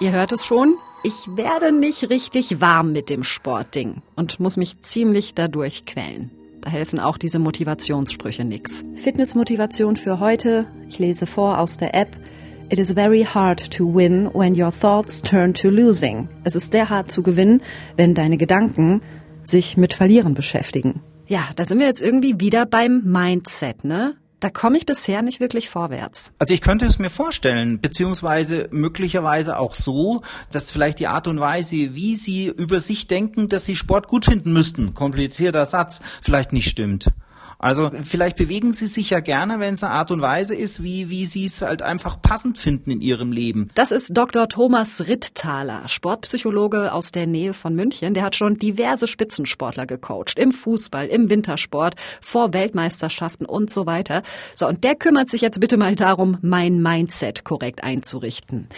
Ihr 0.00 0.10
hört 0.10 0.32
es 0.32 0.44
schon. 0.44 0.78
Ich 1.04 1.36
werde 1.36 1.70
nicht 1.70 2.10
richtig 2.10 2.60
warm 2.60 2.90
mit 2.90 3.08
dem 3.08 3.22
Sportding 3.22 4.02
und 4.16 4.40
muss 4.40 4.56
mich 4.56 4.82
ziemlich 4.82 5.36
dadurch 5.36 5.86
quälen. 5.86 6.32
Da 6.60 6.70
helfen 6.70 6.98
auch 6.98 7.18
diese 7.18 7.38
Motivationssprüche 7.38 8.44
nix. 8.44 8.84
Fitnessmotivation 8.96 9.94
für 9.96 10.18
heute. 10.18 10.66
Ich 10.88 10.98
lese 10.98 11.28
vor 11.28 11.58
aus 11.58 11.76
der 11.76 11.94
App. 11.94 12.16
It 12.72 12.78
is 12.78 12.92
very 12.92 13.24
hard 13.24 13.72
to 13.72 13.84
win 13.84 14.30
when 14.32 14.54
your 14.54 14.70
thoughts 14.70 15.20
turn 15.22 15.54
to 15.54 15.70
losing. 15.70 16.28
Es 16.44 16.54
ist 16.54 16.70
sehr 16.70 16.88
hart 16.88 17.10
zu 17.10 17.24
gewinnen, 17.24 17.62
wenn 17.96 18.14
deine 18.14 18.36
Gedanken 18.36 19.02
sich 19.42 19.76
mit 19.76 19.92
Verlieren 19.92 20.34
beschäftigen. 20.34 21.02
Ja, 21.26 21.48
da 21.56 21.64
sind 21.64 21.80
wir 21.80 21.86
jetzt 21.86 22.00
irgendwie 22.00 22.38
wieder 22.38 22.66
beim 22.66 23.02
Mindset, 23.02 23.82
ne? 23.82 24.14
Da 24.38 24.50
komme 24.50 24.78
ich 24.78 24.86
bisher 24.86 25.20
nicht 25.22 25.40
wirklich 25.40 25.68
vorwärts. 25.68 26.30
Also 26.38 26.54
ich 26.54 26.60
könnte 26.60 26.86
es 26.86 27.00
mir 27.00 27.10
vorstellen, 27.10 27.80
beziehungsweise 27.80 28.68
möglicherweise 28.70 29.58
auch 29.58 29.74
so, 29.74 30.22
dass 30.52 30.70
vielleicht 30.70 31.00
die 31.00 31.08
Art 31.08 31.26
und 31.26 31.40
Weise, 31.40 31.96
wie 31.96 32.14
Sie 32.14 32.46
über 32.46 32.78
sich 32.78 33.08
denken, 33.08 33.48
dass 33.48 33.64
Sie 33.64 33.74
Sport 33.74 34.06
gut 34.06 34.26
finden 34.26 34.52
müssten, 34.52 34.94
komplizierter 34.94 35.66
Satz, 35.66 36.02
vielleicht 36.22 36.52
nicht 36.52 36.68
stimmt. 36.68 37.08
Also 37.60 37.90
vielleicht 38.04 38.36
bewegen 38.36 38.72
Sie 38.72 38.86
sich 38.86 39.10
ja 39.10 39.20
gerne, 39.20 39.60
wenn 39.60 39.74
es 39.74 39.84
eine 39.84 39.92
Art 39.92 40.10
und 40.10 40.22
Weise 40.22 40.54
ist, 40.54 40.82
wie, 40.82 41.10
wie 41.10 41.26
Sie 41.26 41.44
es 41.44 41.60
halt 41.60 41.82
einfach 41.82 42.20
passend 42.22 42.56
finden 42.56 42.90
in 42.90 43.02
Ihrem 43.02 43.32
Leben. 43.32 43.68
Das 43.74 43.90
ist 43.90 44.16
Dr. 44.16 44.48
Thomas 44.48 45.06
Ritttaler, 45.08 45.86
Sportpsychologe 45.86 46.92
aus 46.92 47.12
der 47.12 47.26
Nähe 47.26 47.52
von 47.52 47.74
München. 47.74 48.14
Der 48.14 48.22
hat 48.22 48.34
schon 48.34 48.56
diverse 48.56 49.06
Spitzensportler 49.06 49.84
gecoacht. 49.86 50.38
Im 50.38 50.52
Fußball, 50.52 51.06
im 51.06 51.28
Wintersport, 51.28 51.96
vor 52.22 52.54
Weltmeisterschaften 52.54 53.44
und 53.44 53.70
so 53.70 53.84
weiter. 53.84 54.22
So, 54.54 54.66
und 54.66 54.82
der 54.82 54.94
kümmert 54.94 55.28
sich 55.28 55.42
jetzt 55.42 55.60
bitte 55.60 55.76
mal 55.76 55.94
darum, 55.94 56.38
mein 56.40 56.80
Mindset 56.80 57.44
korrekt 57.44 57.84
einzurichten. 57.84 58.68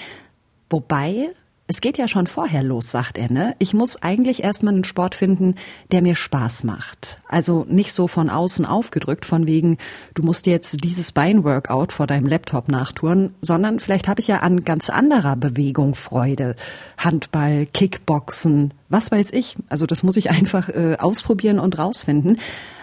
Wobei, 0.68 1.32
es 1.72 1.80
geht 1.80 1.96
ja 1.96 2.06
schon 2.06 2.26
vorher 2.26 2.62
los, 2.62 2.90
sagt 2.90 3.16
er, 3.16 3.32
ne? 3.32 3.56
Ich 3.58 3.72
muss 3.72 4.02
eigentlich 4.02 4.44
erstmal 4.44 4.74
einen 4.74 4.84
Sport 4.84 5.14
finden, 5.14 5.54
der 5.90 6.02
mir 6.02 6.14
Spaß 6.14 6.64
macht. 6.64 7.16
Also 7.26 7.64
nicht 7.66 7.94
so 7.94 8.08
von 8.08 8.28
außen 8.28 8.66
aufgedrückt, 8.66 9.24
von 9.24 9.46
wegen, 9.46 9.78
du 10.12 10.22
musst 10.22 10.46
jetzt 10.46 10.84
dieses 10.84 11.12
Beinworkout 11.12 11.92
vor 11.92 12.06
deinem 12.06 12.26
Laptop 12.26 12.68
nachtouren, 12.68 13.34
sondern 13.40 13.80
vielleicht 13.80 14.06
habe 14.06 14.20
ich 14.20 14.28
ja 14.28 14.40
an 14.40 14.64
ganz 14.64 14.90
anderer 14.90 15.34
Bewegung 15.34 15.94
Freude. 15.94 16.56
Handball, 16.98 17.64
Kickboxen, 17.64 18.74
was 18.90 19.10
weiß 19.10 19.30
ich. 19.32 19.56
Also 19.70 19.86
das 19.86 20.02
muss 20.02 20.18
ich 20.18 20.28
einfach 20.30 20.68
äh, 20.68 20.96
ausprobieren 20.98 21.58
und 21.58 21.78
rausfinden. 21.78 22.36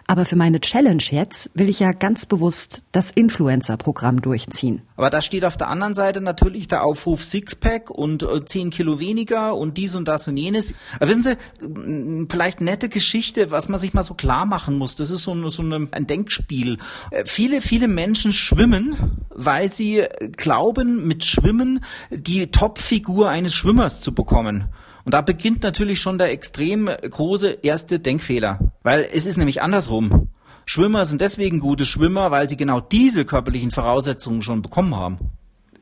Aber 0.09 0.25
für 0.25 0.35
meine 0.35 0.59
Challenge 0.59 1.03
jetzt 1.11 1.51
will 1.53 1.69
ich 1.69 1.81
ja 1.81 1.91
ganz 1.91 2.25
bewusst 2.25 2.81
das 2.91 3.11
Influencer-Programm 3.11 4.23
durchziehen. 4.23 4.81
Aber 4.95 5.11
da 5.11 5.21
steht 5.21 5.45
auf 5.45 5.55
der 5.55 5.67
anderen 5.67 5.93
Seite 5.93 6.19
natürlich 6.19 6.67
der 6.67 6.83
Aufruf 6.83 7.23
Sixpack 7.23 7.91
und 7.91 8.23
äh, 8.23 8.43
10 8.43 8.71
Kilo 8.71 8.99
weniger 8.99 9.55
und 9.55 9.77
dies 9.77 9.93
und 9.93 10.07
das 10.07 10.27
und 10.27 10.35
jenes. 10.37 10.73
Aber 10.99 11.09
wissen 11.09 11.21
Sie, 11.21 12.25
vielleicht 12.27 12.59
nette 12.59 12.89
Geschichte, 12.89 13.51
was 13.51 13.69
man 13.69 13.79
sich 13.79 13.93
mal 13.93 14.01
so 14.01 14.15
klar 14.15 14.47
machen 14.47 14.79
muss. 14.79 14.95
Das 14.95 15.11
ist 15.11 15.21
so, 15.21 15.31
ein- 15.35 15.47
so 15.51 15.61
ein 15.61 16.07
Denkspiel. 16.07 16.79
Äh, 17.11 17.25
viele, 17.27 17.61
viele 17.61 17.87
Menschen 17.87 18.33
schwimmen, 18.33 18.95
weil 19.29 19.71
sie 19.71 20.05
glauben, 20.35 21.07
mit 21.07 21.23
Schwimmen 21.23 21.81
die 22.09 22.47
Topfigur 22.47 23.29
eines 23.29 23.53
Schwimmers 23.53 24.01
zu 24.01 24.11
bekommen. 24.15 24.69
Und 25.09 25.13
da 25.13 25.21
beginnt 25.21 25.63
natürlich 25.63 25.99
schon 25.99 26.19
der 26.19 26.31
extrem 26.31 26.85
große 26.85 27.49
erste 27.63 27.97
Denkfehler. 27.97 28.59
Weil 28.83 29.09
es 29.11 29.25
ist 29.25 29.37
nämlich 29.37 29.59
andersrum. 29.59 30.29
Schwimmer 30.67 31.03
sind 31.03 31.19
deswegen 31.19 31.59
gute 31.59 31.87
Schwimmer, 31.87 32.29
weil 32.29 32.47
sie 32.47 32.57
genau 32.57 32.79
diese 32.79 33.25
körperlichen 33.25 33.71
Voraussetzungen 33.71 34.43
schon 34.43 34.61
bekommen 34.61 34.95
haben. 34.95 35.17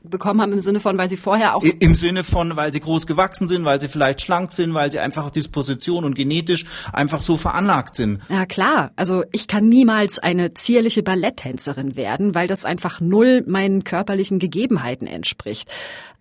Bekommen 0.09 0.41
haben 0.41 0.53
im 0.53 0.59
Sinne 0.59 0.79
von, 0.79 0.97
weil 0.97 1.09
sie 1.09 1.17
vorher 1.17 1.55
auch 1.55 1.63
Im 1.63 1.95
Sinne 1.95 2.23
von, 2.23 2.55
weil 2.55 2.73
sie 2.73 2.79
groß 2.79 3.07
gewachsen 3.07 3.47
sind, 3.47 3.65
weil 3.65 3.79
sie 3.79 3.87
vielleicht 3.87 4.21
schlank 4.21 4.51
sind, 4.51 4.73
weil 4.73 4.91
sie 4.91 4.99
einfach 4.99 5.31
Disposition 5.31 6.03
und 6.03 6.15
genetisch 6.15 6.65
einfach 6.93 7.21
so 7.21 7.37
veranlagt 7.37 7.95
sind. 7.95 8.21
Ja 8.29 8.45
klar, 8.45 8.91
also 8.95 9.23
ich 9.31 9.47
kann 9.47 9.69
niemals 9.69 10.19
eine 10.19 10.53
zierliche 10.53 11.03
Balletttänzerin 11.03 11.95
werden, 11.95 12.35
weil 12.35 12.47
das 12.47 12.65
einfach 12.65 13.01
null 13.01 13.43
meinen 13.47 13.83
körperlichen 13.83 14.39
Gegebenheiten 14.39 15.07
entspricht. 15.07 15.71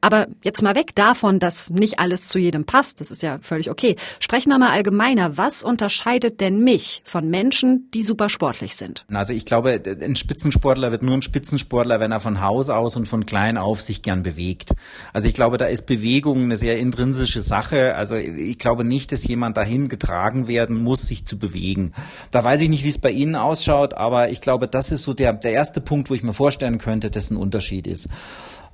Aber 0.01 0.29
jetzt 0.45 0.63
mal 0.63 0.77
weg 0.77 0.95
davon, 0.95 1.39
dass 1.39 1.71
nicht 1.71 1.99
alles 1.99 2.29
zu 2.29 2.39
jedem 2.39 2.65
passt, 2.65 3.01
das 3.01 3.11
ist 3.11 3.23
ja 3.23 3.39
völlig 3.41 3.71
okay. 3.71 3.97
Sprechen 4.21 4.51
wir 4.51 4.59
mal 4.59 4.71
allgemeiner, 4.71 5.37
was 5.37 5.65
unterscheidet 5.65 6.41
denn 6.41 6.61
mich 6.61 7.03
von 7.05 7.29
Menschen, 7.29 7.91
die 7.93 8.03
super 8.03 8.29
sportlich 8.29 8.77
sind? 8.77 9.05
Also 9.13 9.33
ich 9.33 9.45
glaube, 9.47 9.83
ein 9.85 10.15
Spitzensportler 10.15 10.93
wird 10.93 11.03
nur 11.03 11.15
ein 11.15 11.23
Spitzensportler, 11.23 11.99
wenn 11.99 12.13
er 12.13 12.21
von 12.21 12.41
Haus 12.41 12.71
aus 12.71 12.95
und 12.97 13.07
von 13.07 13.27
klein 13.27 13.57
auf 13.57 13.76
sich 13.81 14.03
gern 14.03 14.23
bewegt. 14.23 14.75
Also 15.13 15.29
ich 15.29 15.35
glaube, 15.35 15.59
da 15.59 15.67
ist 15.67 15.87
Bewegung 15.87 16.45
eine 16.45 16.57
sehr 16.57 16.79
intrinsische 16.79 17.41
Sache. 17.41 17.95
Also 17.95 18.17
ich 18.17 18.59
glaube 18.59 18.85
nicht, 18.85 19.13
dass 19.13 19.27
jemand 19.27 19.57
dahin 19.57 19.89
getragen 19.89 20.49
werden 20.49 20.83
muss, 20.83 21.07
sich 21.07 21.25
zu 21.25 21.39
bewegen. 21.39 21.93
Da 22.31 22.43
weiß 22.45 22.61
ich 22.61 22.69
nicht, 22.69 22.85
wie 22.85 22.89
es 22.89 22.99
bei 22.99 23.11
Ihnen 23.11 23.37
ausschaut, 23.37 23.95
aber 23.95 24.31
ich 24.31 24.41
glaube, 24.41 24.69
das 24.69 24.91
ist 24.93 25.03
so 25.03 25.15
der, 25.15 25.33
der 25.33 25.53
erste 25.53 25.81
Punkt, 25.81 26.11
wo 26.11 26.15
ich 26.15 26.23
mir 26.23 26.33
vorstellen 26.33 26.79
könnte, 26.79 27.11
dass 27.11 27.31
ein 27.31 27.37
Unterschied 27.37 27.87
ist. 27.87 28.09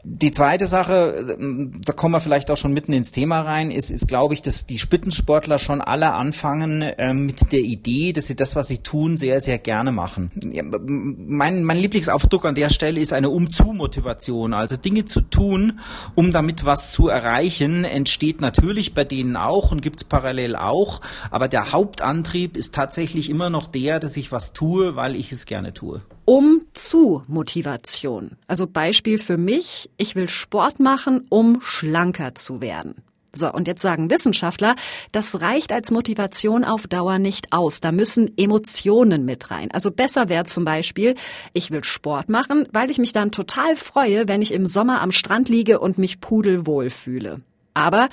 Die 0.04 0.32
zweite 0.32 0.66
Sache, 0.66 1.36
ähm, 1.38 1.80
da 1.84 1.92
kommen 1.92 2.12
wir 2.12 2.20
vielleicht 2.20 2.50
auch 2.50 2.56
schon 2.56 2.72
mitten 2.72 2.92
ins 2.92 3.12
Thema 3.12 3.42
rein, 3.42 3.70
ist, 3.70 3.88
ist 3.88 4.08
glaube 4.08 4.34
ich, 4.34 4.42
dass 4.42 4.66
die 4.66 4.80
Spitzensportler 4.80 5.60
schon 5.60 5.80
alle 5.80 6.12
anfangen 6.14 6.84
ähm, 6.98 7.26
mit 7.26 7.52
der 7.52 7.60
Idee, 7.60 8.12
dass 8.12 8.26
sie 8.26 8.34
das, 8.34 8.56
was 8.56 8.66
sie 8.66 8.78
tun, 8.78 9.16
sehr, 9.16 9.40
sehr 9.40 9.58
gerne 9.58 9.92
machen. 9.92 10.32
Ja, 10.52 10.64
mein, 10.64 11.62
mein 11.62 11.78
Lieblingsaufdruck 11.78 12.44
an 12.44 12.56
der 12.56 12.70
Stelle 12.70 12.98
ist 12.98 13.12
eine 13.12 13.30
Umzu-Motivation. 13.30 14.54
Also 14.54 14.76
Dinge 14.76 15.04
zu 15.04 15.20
tun, 15.20 15.78
um 16.16 16.32
damit 16.32 16.64
was 16.64 16.90
zu 16.90 17.06
erreichen, 17.06 17.84
entsteht 17.84 18.40
natürlich 18.40 18.94
bei 18.94 19.04
denen 19.04 19.36
auch 19.36 19.70
und 19.70 19.82
gibt's 19.82 20.02
parallel 20.02 20.56
auch. 20.56 21.00
Aber 21.30 21.46
der 21.46 21.70
Hauptantrieb 21.70 22.56
ist 22.56 22.74
tatsächlich 22.74 23.30
immer 23.30 23.50
noch 23.50 23.68
der, 23.68 24.00
dass 24.00 24.16
ich 24.16 24.32
was 24.32 24.52
tue, 24.52 24.96
weil 24.96 25.14
ich 25.14 25.30
es 25.30 25.46
gerne 25.46 25.72
tue. 25.72 26.02
Um 26.24 26.62
zu 26.72 27.24
Motivation. 27.26 28.36
Also 28.46 28.68
Beispiel 28.68 29.18
für 29.18 29.36
mich, 29.36 29.90
ich 29.96 30.14
will 30.14 30.28
Sport 30.28 30.78
machen, 30.78 31.26
um 31.28 31.60
schlanker 31.60 32.34
zu 32.36 32.60
werden. 32.60 33.02
So, 33.34 33.50
und 33.50 33.66
jetzt 33.66 33.82
sagen 33.82 34.10
Wissenschaftler, 34.10 34.76
das 35.10 35.40
reicht 35.40 35.72
als 35.72 35.90
Motivation 35.90 36.64
auf 36.64 36.86
Dauer 36.86 37.18
nicht 37.18 37.52
aus. 37.52 37.80
Da 37.80 37.90
müssen 37.90 38.36
Emotionen 38.36 39.24
mit 39.24 39.50
rein. 39.50 39.70
Also 39.72 39.90
besser 39.90 40.28
wäre 40.28 40.44
zum 40.44 40.64
Beispiel, 40.64 41.14
ich 41.54 41.70
will 41.70 41.82
Sport 41.82 42.28
machen, 42.28 42.68
weil 42.72 42.90
ich 42.90 42.98
mich 42.98 43.12
dann 43.12 43.32
total 43.32 43.74
freue, 43.74 44.28
wenn 44.28 44.42
ich 44.42 44.52
im 44.52 44.66
Sommer 44.66 45.00
am 45.00 45.12
Strand 45.12 45.48
liege 45.48 45.80
und 45.80 45.96
mich 45.98 46.20
pudelwohl 46.20 46.90
fühle. 46.90 47.40
Aber 47.74 48.10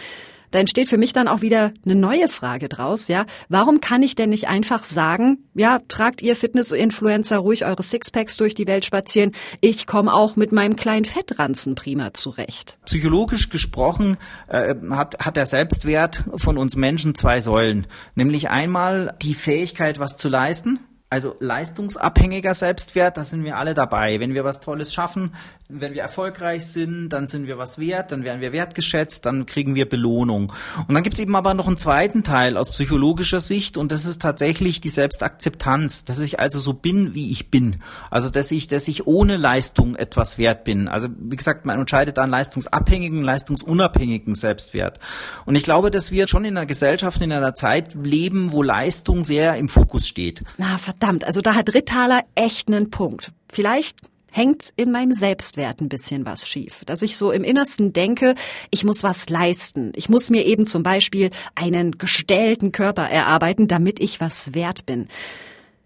da 0.52 0.60
entsteht 0.60 0.90
für 0.90 0.98
mich 0.98 1.14
dann 1.14 1.28
auch 1.28 1.42
wieder 1.42 1.74
eine 1.86 1.96
neue 1.96 2.28
Frage 2.28 2.70
draus, 2.70 3.08
ja. 3.08 3.26
Warum 3.50 3.82
kann 3.82 4.04
ich 4.04 4.16
denn 4.16 4.30
nicht 4.30 4.48
einfach 4.48 4.84
sagen, 4.84 5.40
ja, 5.54 5.80
tragt 5.88 6.22
ihr 6.22 6.36
Fitness-Influencer 6.36 7.38
ruhig 7.38 7.66
eure 7.66 7.84
Sixpacks 7.84 8.38
durch 8.38 8.56
die 8.56 8.68
Welt 8.68 8.86
spazieren, 8.86 9.32
ich 9.62 9.88
komme 9.88 10.14
auch 10.14 10.36
mit 10.36 10.52
meinem 10.52 10.76
kleinen 10.76 11.06
Fettranzen 11.06 11.76
prima 11.76 12.14
zurecht. 12.14 12.78
Psychologisch 12.86 13.50
gesprochen 13.50 14.18
äh, 14.48 14.76
hat, 14.92 15.20
hat 15.20 15.36
der 15.36 15.46
Selbstwert 15.46 16.24
von 16.36 16.58
uns 16.58 16.76
Menschen 16.76 17.16
zwei 17.16 17.42
Säulen. 17.42 17.88
Nämlich 18.16 18.50
einmal 18.50 19.16
die 19.22 19.36
Fähigkeit, 19.36 20.00
was 20.00 20.18
zu 20.18 20.30
leisten. 20.30 20.80
Also 21.12 21.36
leistungsabhängiger 21.40 22.54
Selbstwert, 22.54 23.18
da 23.18 23.24
sind 23.24 23.44
wir 23.44 23.58
alle 23.58 23.74
dabei. 23.74 24.20
Wenn 24.20 24.36
wir 24.36 24.44
was 24.44 24.60
Tolles 24.60 24.94
schaffen, 24.94 25.34
wenn 25.72 25.94
wir 25.94 26.02
erfolgreich 26.02 26.66
sind, 26.66 27.10
dann 27.10 27.28
sind 27.28 27.46
wir 27.46 27.60
was 27.60 27.78
wert, 27.78 28.12
dann 28.12 28.24
werden 28.24 28.42
wir 28.42 28.52
wertgeschätzt, 28.52 29.28
dann 29.28 29.46
kriegen 29.46 29.76
wir 29.76 29.88
Belohnung. 29.88 30.52
Und 30.88 30.96
dann 30.96 31.04
gibt 31.04 31.14
es 31.14 31.20
eben 31.20 31.36
aber 31.36 31.54
noch 31.54 31.68
einen 31.68 31.78
zweiten 31.78 32.24
Teil 32.24 32.58
aus 32.58 32.72
psychologischer 32.72 33.40
Sicht 33.40 33.78
und 33.78 33.92
das 33.92 34.06
ist 34.06 34.20
tatsächlich 34.20 34.82
die 34.82 34.90
Selbstakzeptanz, 34.90 36.06
dass 36.06 36.20
ich 36.22 36.40
also 36.40 36.60
so 36.60 36.74
bin, 36.74 37.14
wie 37.14 37.30
ich 37.30 37.52
bin. 37.52 37.84
Also 38.10 38.32
dass 38.32 38.50
ich, 38.50 38.68
dass 38.68 38.88
ich 38.88 39.06
ohne 39.06 39.38
Leistung 39.38 39.96
etwas 39.96 40.40
wert 40.40 40.64
bin. 40.64 40.88
Also 40.88 41.08
wie 41.20 41.36
gesagt, 41.36 41.66
man 41.66 41.78
unterscheidet 41.78 42.18
da 42.18 42.24
einen 42.24 42.32
leistungsabhängigen, 42.32 43.22
leistungsunabhängigen 43.22 44.34
Selbstwert. 44.34 45.00
Und 45.46 45.56
ich 45.56 45.62
glaube, 45.62 45.92
dass 45.92 46.12
wir 46.12 46.28
schon 46.28 46.46
in 46.46 46.58
einer 46.58 46.66
Gesellschaft, 46.66 47.22
in 47.22 47.32
einer 47.32 47.54
Zeit 47.54 47.94
leben, 47.94 48.52
wo 48.52 48.64
Leistung 48.64 49.24
sehr 49.24 49.56
im 49.58 49.70
Fokus 49.70 50.08
steht. 50.08 50.44
Na 50.58 50.80
verdammt, 50.80 51.26
also 51.26 51.42
da 51.42 51.54
hat 51.54 51.76
Rittaler 51.76 52.24
echt 52.34 52.70
einen 52.70 52.90
Punkt. 52.90 53.32
Vielleicht 53.52 54.09
hängt 54.32 54.74
in 54.76 54.92
meinem 54.92 55.12
Selbstwert 55.12 55.82
ein 55.82 55.90
bisschen 55.90 56.26
was 56.26 56.48
schief. 56.48 56.84
Dass 56.86 57.02
ich 57.02 57.18
so 57.18 57.32
im 57.32 57.44
Innersten 57.44 57.94
denke, 57.94 58.36
ich 58.72 58.84
muss 58.84 59.04
was 59.04 59.30
leisten. 59.30 59.92
Ich 59.96 60.10
muss 60.10 60.30
mir 60.30 60.46
eben 60.46 60.68
zum 60.68 60.84
Beispiel 60.84 61.30
einen 61.56 61.98
gestellten 61.98 62.72
Körper 62.72 63.10
erarbeiten, 63.10 63.68
damit 63.68 64.00
ich 64.00 64.20
was 64.20 64.54
wert 64.54 64.86
bin. 64.86 65.08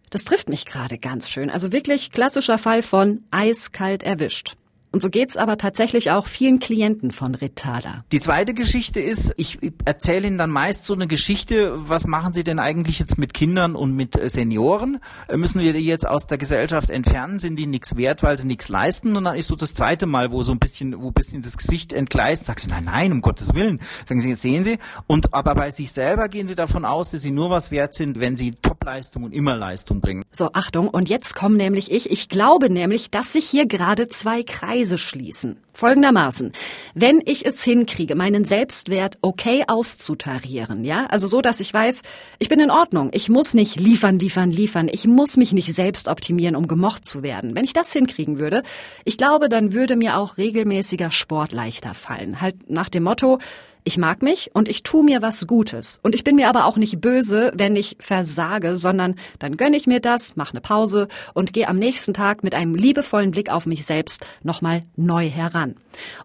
Das 0.10 0.26
trifft 0.26 0.48
mich 0.48 0.66
gerade 0.66 1.00
ganz 1.00 1.30
schön. 1.30 1.50
Also 1.50 1.72
wirklich 1.72 2.12
klassischer 2.12 2.58
Fall 2.58 2.84
von 2.84 3.24
eiskalt 3.32 4.04
erwischt. 4.04 4.56
Und 4.94 5.02
so 5.02 5.10
geht's 5.10 5.38
aber 5.38 5.58
tatsächlich 5.58 6.12
auch 6.12 6.28
vielen 6.28 6.60
Klienten 6.60 7.10
von 7.10 7.34
Ritthaler. 7.34 8.06
Die 8.12 8.20
zweite 8.20 8.54
Geschichte 8.54 9.02
ist, 9.02 9.34
ich 9.38 9.58
erzähle 9.86 10.28
Ihnen 10.28 10.38
dann 10.38 10.52
meist 10.52 10.86
so 10.86 10.94
eine 10.94 11.08
Geschichte, 11.08 11.74
was 11.90 12.06
machen 12.06 12.32
Sie 12.32 12.44
denn 12.44 12.60
eigentlich 12.60 13.00
jetzt 13.00 13.18
mit 13.18 13.34
Kindern 13.34 13.76
und 13.76 13.96
mit 13.96 14.16
äh, 14.16 14.30
Senioren? 14.30 15.00
Äh, 15.28 15.38
müssen 15.38 15.62
wir 15.62 15.74
die 15.74 15.80
jetzt 15.80 16.08
aus 16.08 16.28
der 16.28 16.38
Gesellschaft 16.38 16.92
entfernen? 16.92 17.40
Sind 17.40 17.56
die 17.56 17.66
nichts 17.66 17.98
wert, 17.98 18.22
weil 18.22 18.38
sie 18.38 18.46
nichts 18.46 18.70
leisten? 18.70 19.16
Und 19.16 19.24
dann 19.24 19.36
ist 19.36 19.48
so 19.48 19.56
das 19.56 19.74
zweite 19.74 20.06
Mal, 20.06 20.32
wo 20.32 20.44
so 20.44 20.52
ein 20.52 20.60
bisschen, 20.60 21.02
wo 21.02 21.08
ein 21.08 21.14
bisschen 21.14 21.42
das 21.42 21.58
Gesicht 21.58 21.92
entgleist, 21.92 22.46
sagst 22.46 22.68
du, 22.68 22.70
nein, 22.70 22.84
nein, 22.84 23.12
um 23.14 23.22
Gottes 23.22 23.56
Willen. 23.56 23.80
Sagen 24.08 24.22
Sie, 24.22 24.30
jetzt 24.30 24.44
sehen 24.44 24.64
Sie. 24.64 24.78
Und 25.08 25.34
aber 25.34 25.56
bei 25.56 25.72
sich 25.72 25.92
selber 25.92 26.30
gehen 26.30 26.46
Sie 26.46 26.54
davon 26.54 26.86
aus, 26.86 27.10
dass 27.10 27.24
Sie 27.24 27.32
nur 27.32 27.50
was 27.50 27.72
wert 27.72 27.96
sind, 27.96 28.20
wenn 28.20 28.38
Sie 28.38 28.52
Topleistung 28.52 29.24
und 29.24 29.32
immer 29.32 29.56
Leistung 29.56 30.02
bringen. 30.02 30.22
So, 30.32 30.52
Achtung, 30.54 30.88
und 30.88 31.10
jetzt 31.10 31.34
komme 31.34 31.58
nämlich 31.58 31.92
ich. 31.92 32.12
Ich 32.12 32.30
glaube 32.30 32.70
nämlich, 32.70 33.10
dass 33.10 33.34
sich 33.34 33.50
hier 33.50 33.66
gerade 33.66 34.08
zwei 34.08 34.44
Kreise 34.44 34.83
Kreise 34.84 34.98
schließen. 34.98 35.56
Folgendermaßen. 35.72 36.52
Wenn 36.94 37.22
ich 37.26 37.46
es 37.46 37.64
hinkriege, 37.64 38.16
meinen 38.16 38.44
Selbstwert 38.44 39.18
okay 39.22 39.64
auszutarieren, 39.66 40.84
ja, 40.84 41.06
also 41.06 41.26
so, 41.26 41.42
dass 41.42 41.62
ich 41.62 41.74
weiß, 41.74 42.02
ich 42.38 42.50
bin 42.50 42.60
in 42.60 42.70
Ordnung, 42.70 43.10
ich 43.14 43.30
muss 43.30 43.54
nicht 43.54 43.80
liefern, 43.80 44.20
liefern, 44.20 44.52
liefern, 44.52 44.90
ich 44.92 45.08
muss 45.08 45.38
mich 45.38 45.54
nicht 45.54 45.74
selbst 45.74 46.10
optimieren, 46.10 46.58
um 46.58 46.68
gemocht 46.68 47.06
zu 47.06 47.24
werden. 47.24 47.56
Wenn 47.56 47.64
ich 47.64 47.72
das 47.72 47.94
hinkriegen 47.94 48.40
würde, 48.40 48.62
ich 49.06 49.18
glaube, 49.18 49.48
dann 49.48 49.72
würde 49.72 49.96
mir 49.96 50.18
auch 50.18 50.38
regelmäßiger 50.38 51.12
Sport 51.12 51.54
leichter 51.54 51.94
fallen. 51.94 52.42
Halt 52.42 52.70
nach 52.70 52.90
dem 52.90 53.04
Motto, 53.04 53.40
ich 53.84 53.98
mag 53.98 54.22
mich 54.22 54.52
und 54.54 54.68
ich 54.68 54.84
tu 54.84 55.04
mir 55.04 55.22
was 55.22 55.48
Gutes. 55.48 56.00
Und 56.04 56.16
ich 56.16 56.24
bin 56.24 56.36
mir 56.36 56.50
aber 56.50 56.66
auch 56.66 56.78
nicht 56.78 57.02
böse, 57.02 57.52
wenn 57.56 57.76
ich 57.76 57.98
versage, 58.00 58.76
sondern 58.76 59.16
dann 59.40 59.58
gönne 59.58 59.78
ich 59.78 59.88
mir 59.88 60.00
das, 60.00 60.36
mache 60.36 60.52
eine 60.52 60.62
Pause 60.62 61.08
und 61.34 61.54
gehe 61.54 61.68
am 61.68 61.78
nächsten 61.78 62.14
Tag 62.14 62.44
mit 62.44 62.56
einem 62.56 62.76
liebevollen 62.76 63.32
Blick 63.32 63.52
auf 63.52 63.66
mich 63.66 63.86
selbst 63.86 64.26
nochmal 64.42 64.84
neu 64.96 65.30
heran. 65.30 65.76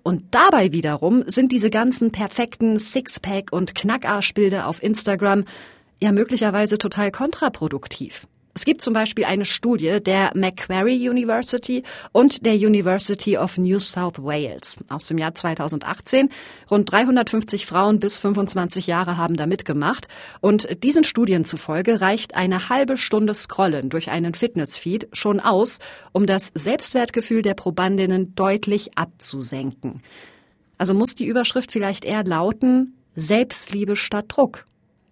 Und 0.03 0.23
dabei 0.31 0.73
wiederum 0.73 1.25
sind 1.27 1.53
diese 1.53 1.71
ganzen 1.71 2.13
perfekten 2.13 2.79
Sixpack 2.79 3.53
und 3.53 3.75
Knackarschbilder 3.75 4.67
auf 4.67 4.83
Instagram 4.83 5.45
ja 6.01 6.13
möglicherweise 6.13 6.79
total 6.79 7.11
kontraproduktiv. 7.11 8.27
Es 8.55 8.65
gibt 8.65 8.83
zum 8.83 8.93
Beispiel 8.93 9.25
eine 9.25 9.45
Studie 9.45 10.01
der 10.03 10.33
Macquarie 10.35 11.09
University 11.09 11.85
und 12.11 12.45
der 12.45 12.55
University 12.55 13.39
of 13.39 13.57
New 13.57 13.79
South 13.79 14.19
Wales 14.19 14.79
aus 14.89 15.07
dem 15.07 15.19
Jahr 15.19 15.35
2018. 15.35 16.29
Rund 16.69 16.91
350 16.91 17.67
Frauen 17.67 18.01
bis 18.01 18.19
25 18.19 18.89
Jahre 18.89 19.17
haben 19.17 19.37
da 19.37 19.47
mitgemacht. 19.47 20.09
Und 20.41 20.83
diesen 20.83 21.05
Studien 21.05 21.45
zufolge 21.45 22.01
reicht 22.01 22.35
eine 22.35 22.69
halbe 22.69 22.97
Stunde 22.97 23.33
Scrollen 23.33 23.91
durch 23.91 24.11
einen 24.11 24.35
Fitnessfeed 24.35 25.09
schon 25.13 25.39
aus, 25.39 25.79
um 26.13 26.27
das 26.27 26.51
Selbstwertgefühl 26.55 27.43
der 27.43 27.55
Probandinnen 27.55 28.35
deutlich 28.35 28.99
abzusenken. 28.99 30.03
Also 30.79 30.95
muss 30.95 31.15
die 31.15 31.27
Überschrift 31.27 31.71
vielleicht 31.71 32.05
eher 32.05 32.25
lauten, 32.25 32.95
Selbstliebe 33.15 33.97
statt 33.97 34.27
Druck. 34.29 34.67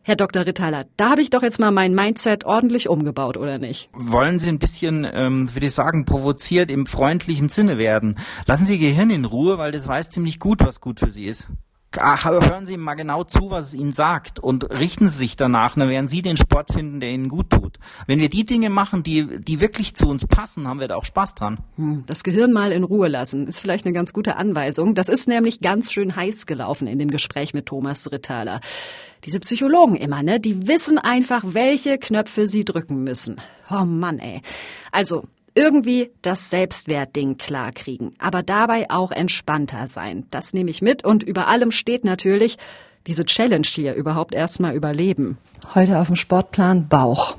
Herr 0.07 0.15
Dr. 0.15 0.47
Rittaler, 0.47 0.85
da 0.97 1.11
habe 1.11 1.21
ich 1.21 1.31
doch 1.31 1.43
jetzt 1.43 1.59
mal 1.59 1.73
mein 1.73 1.93
Mindset 1.93 2.45
ordentlich 2.45 2.89
umgebaut, 2.89 3.37
oder 3.37 3.59
nicht? 3.59 3.91
Wollen 3.93 4.39
Sie 4.39 4.49
ein 4.49 4.61
bisschen, 4.61 5.05
ähm, 5.13 5.53
würde 5.53 5.67
ich 5.67 5.75
sagen, 5.75 6.05
provoziert 6.05 6.71
im 6.71 6.87
freundlichen 6.87 7.49
Sinne 7.49 7.77
werden? 7.77 8.17
Lassen 8.47 8.65
Sie 8.67 8.75
Ihr 8.75 8.91
Gehirn 8.91 9.11
in 9.11 9.25
Ruhe, 9.25 9.59
weil 9.59 9.73
das 9.73 9.89
weiß 9.89 10.11
ziemlich 10.11 10.39
gut, 10.39 10.61
was 10.61 10.81
gut 10.81 11.01
für 11.01 11.11
Sie 11.11 11.25
ist. 11.25 11.49
Ah, 11.99 12.23
hören 12.25 12.67
Sie 12.67 12.77
mal 12.77 12.95
genau 12.95 13.25
zu, 13.25 13.51
was 13.51 13.69
es 13.69 13.75
Ihnen 13.75 13.93
sagt 13.93 14.39
und 14.39 14.71
richten 14.71 15.09
Sie 15.09 15.19
sich 15.19 15.37
danach, 15.37 15.77
dann 15.77 15.89
werden 15.89 16.09
Sie 16.09 16.21
den 16.21 16.37
Sport 16.37 16.73
finden, 16.73 17.01
der 17.01 17.11
Ihnen 17.11 17.29
gut 17.29 17.49
tut. 17.51 17.79
Wenn 18.07 18.21
wir 18.21 18.29
die 18.29 18.45
Dinge 18.45 18.69
machen, 18.69 19.03
die, 19.03 19.41
die 19.41 19.61
wirklich 19.61 19.95
zu 19.95 20.07
uns 20.07 20.27
passen, 20.27 20.69
haben 20.69 20.81
wir 20.81 20.89
da 20.89 20.97
auch 20.97 21.05
Spaß 21.07 21.35
dran. 21.35 21.59
Hm, 21.77 22.05
das 22.07 22.23
Gehirn 22.23 22.53
mal 22.53 22.73
in 22.73 22.85
Ruhe 22.85 23.09
lassen, 23.09 23.47
ist 23.47 23.61
vielleicht 23.61 23.87
eine 23.87 23.95
ganz 23.95 24.13
gute 24.13 24.37
Anweisung. 24.37 24.95
Das 24.95 25.09
ist 25.09 25.27
nämlich 25.27 25.61
ganz 25.61 25.91
schön 25.91 26.15
heiß 26.15 26.45
gelaufen 26.47 26.87
in 26.87 26.99
dem 26.99 27.11
Gespräch 27.11 27.55
mit 27.55 27.67
Thomas 27.67 28.13
Rittaler. 28.13 28.61
Diese 29.25 29.41
Psychologen 29.41 29.97
immer, 29.97 30.23
ne? 30.23 30.39
Die 30.39 30.69
wissen 30.69 30.99
einfach, 30.99 31.45
welche 31.47 31.99
Knöpfe 31.99 32.47
sie 32.47 32.65
drücken 32.65 33.05
müssen. 33.05 33.41
Oh 33.71 33.85
Mann, 33.85 34.19
ey. 34.19 34.43
Also, 34.93 35.25
irgendwie 35.57 36.11
das 36.23 36.51
Selbstwertding 36.51 37.39
klarkriegen, 37.39 38.15
aber 38.19 38.43
dabei 38.43 38.91
auch 38.91 39.11
entspannter 39.11 39.89
sein. 39.89 40.27
Das 40.31 40.53
nehme 40.53 40.71
ich 40.71 40.83
mit 40.83 41.05
und 41.05 41.23
über 41.23 41.49
allem 41.49 41.73
steht 41.73 42.05
natürlich 42.05 42.59
diese 43.07 43.25
Challenge 43.25 43.67
hier 43.67 43.95
überhaupt 43.95 44.35
erstmal 44.35 44.75
überleben. 44.75 45.39
Heute 45.75 45.99
auf 45.99 46.09
dem 46.09 46.17
Sportplan 46.17 46.89
Bauch. 46.89 47.37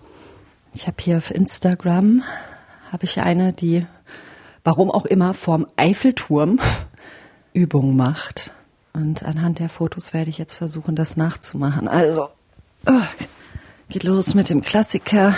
Ich 0.74 0.88
habe 0.88 0.98
hier 1.02 1.18
auf 1.18 1.32
Instagram 1.32 2.24
habe 2.92 3.04
ich 3.04 3.20
eine, 3.20 3.54
die 3.54 3.86
warum 4.64 4.92
auch 4.92 5.06
immer 5.06 5.34
vorm 5.34 5.68
Eiffelturm 5.76 6.60
Übung 7.54 7.96
macht. 7.96 8.54
Und 8.94 9.24
anhand 9.24 9.60
der 9.60 9.70
Fotos 9.70 10.14
werde 10.14 10.30
ich 10.30 10.38
jetzt 10.38 10.56
versuchen, 10.56 10.96
das 10.96 11.18
nachzumachen. 11.18 11.88
Also, 11.88 12.30
uh, 12.90 13.02
geht 13.90 14.04
los 14.04 14.34
mit 14.34 14.50
dem 14.50 14.62
Klassiker. 14.62 15.36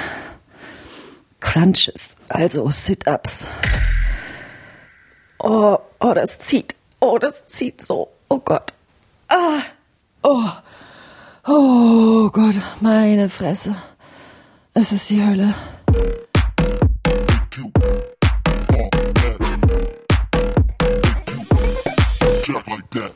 Crunches, 1.40 2.16
also 2.28 2.70
Sit-ups. 2.70 3.48
Oh, 5.40 5.78
oh, 6.00 6.14
das 6.14 6.40
zieht. 6.40 6.76
Oh, 7.00 7.18
das 7.18 7.48
zieht 7.48 7.86
so. 7.86 8.10
Oh 8.28 8.40
Gott. 8.40 8.74
Ah. 9.30 9.62
Oh. 10.22 10.50
Oh 11.48 12.30
Gott, 12.30 12.56
meine 12.82 13.30
Fresse. 13.30 13.76
Es 14.74 14.92
ist 14.92 15.10
die 15.10 15.24
Hölle. 15.24 15.56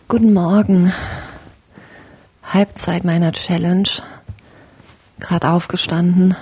Guten 0.08 0.34
Morgen. 0.34 0.94
Halbzeit 2.44 3.04
meiner 3.04 3.32
Challenge. 3.34 3.90
Gerade 5.20 5.50
aufgestanden. 5.50 6.36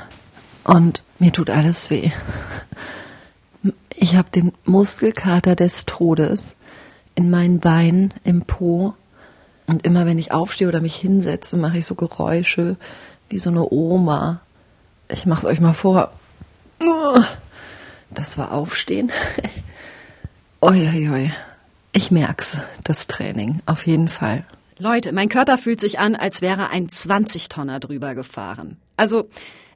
Und 0.64 1.04
mir 1.22 1.32
tut 1.32 1.52
alles 1.52 1.92
weh. 1.92 2.10
Ich 3.96 4.16
habe 4.16 4.32
den 4.32 4.54
Muskelkater 4.66 5.56
des 5.56 5.86
Todes 5.86 6.56
in 7.14 7.30
meinen 7.30 7.60
Beinen, 7.60 8.12
im 8.24 8.42
Po. 8.42 8.96
Und 9.68 9.86
immer 9.86 10.08
wenn 10.08 10.18
ich 10.18 10.32
aufstehe 10.32 10.68
oder 10.68 10.82
mich 10.82 10.96
hinsetze, 10.96 11.58
mache 11.58 11.78
ich 11.78 11.86
so 11.86 11.94
Geräusche 11.94 12.76
wie 13.30 13.38
so 13.38 13.52
eine 13.52 13.72
Oma. 13.72 14.42
Ich 15.10 15.28
mache 15.28 15.42
es 15.42 15.46
euch 15.46 15.60
mal 15.60 15.74
vor. 15.74 16.12
Das 18.10 18.40
war 18.40 18.52
Aufstehen. 18.52 19.12
Uiuiui. 20.62 21.32
Ich 21.94 22.10
merk's, 22.10 22.58
das 22.84 23.06
Training, 23.06 23.60
auf 23.68 23.86
jeden 23.86 24.10
Fall. 24.10 24.44
Leute, 24.80 25.12
mein 25.12 25.30
Körper 25.30 25.60
fühlt 25.60 25.82
sich 25.82 26.00
an, 26.00 26.16
als 26.16 26.42
wäre 26.42 26.70
ein 26.70 26.88
20-Tonner 26.90 27.80
drüber 27.80 28.16
gefahren. 28.16 28.78
Also, 28.98 29.30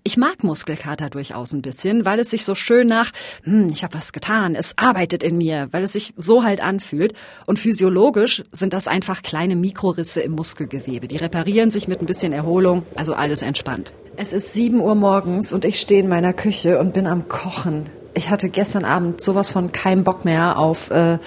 ich 0.08 0.18
mag 0.18 0.44
Muskelkater 0.44 1.10
durchaus 1.10 1.52
ein 1.52 1.64
bisschen, 1.64 2.06
weil 2.06 2.20
es 2.20 2.30
sich 2.30 2.46
so 2.46 2.54
schön 2.54 2.88
nach, 2.88 3.12
hm, 3.44 3.70
ich 3.70 3.84
habe 3.84 3.98
was 3.98 4.14
getan, 4.14 4.54
es 4.54 4.78
arbeitet 4.78 5.24
in 5.24 5.38
mir, 5.38 5.68
weil 5.72 5.84
es 5.84 5.94
sich 5.94 6.14
so 6.16 6.44
halt 6.44 6.62
anfühlt. 6.62 7.14
Und 7.48 7.58
physiologisch 7.58 8.44
sind 8.52 8.74
das 8.74 8.88
einfach 8.88 9.24
kleine 9.24 9.56
Mikrorisse 9.56 10.22
im 10.22 10.34
Muskelgewebe. 10.34 11.08
Die 11.08 11.18
reparieren 11.18 11.72
sich 11.72 11.88
mit 11.88 12.02
ein 12.02 12.06
bisschen 12.06 12.34
Erholung, 12.34 12.84
also 12.94 13.16
alles 13.16 13.42
entspannt. 13.42 13.94
Es 14.16 14.32
ist 14.32 14.54
sieben 14.54 14.80
Uhr 14.80 14.94
morgens 14.94 15.52
und 15.54 15.66
ich 15.66 15.82
stehe 15.82 16.02
in 16.02 16.08
meiner 16.08 16.34
Küche 16.34 16.80
und 16.80 16.94
bin 16.94 17.08
am 17.08 17.28
Kochen. 17.28 17.90
Ich 18.14 18.30
hatte 18.30 18.50
gestern 18.50 18.86
Abend 18.86 19.22
sowas 19.22 19.50
von 19.50 19.72
keinem 19.72 20.04
Bock 20.04 20.24
mehr 20.24 20.60
auf 20.60 20.92
äh, 20.92 21.18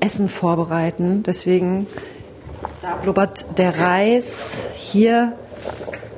Essen 0.00 0.28
vorbereiten. 0.28 1.22
Deswegen 1.22 1.86
da 2.82 2.96
blubbert 2.96 3.46
der 3.56 3.78
Reis. 3.78 4.66
Hier 4.74 5.34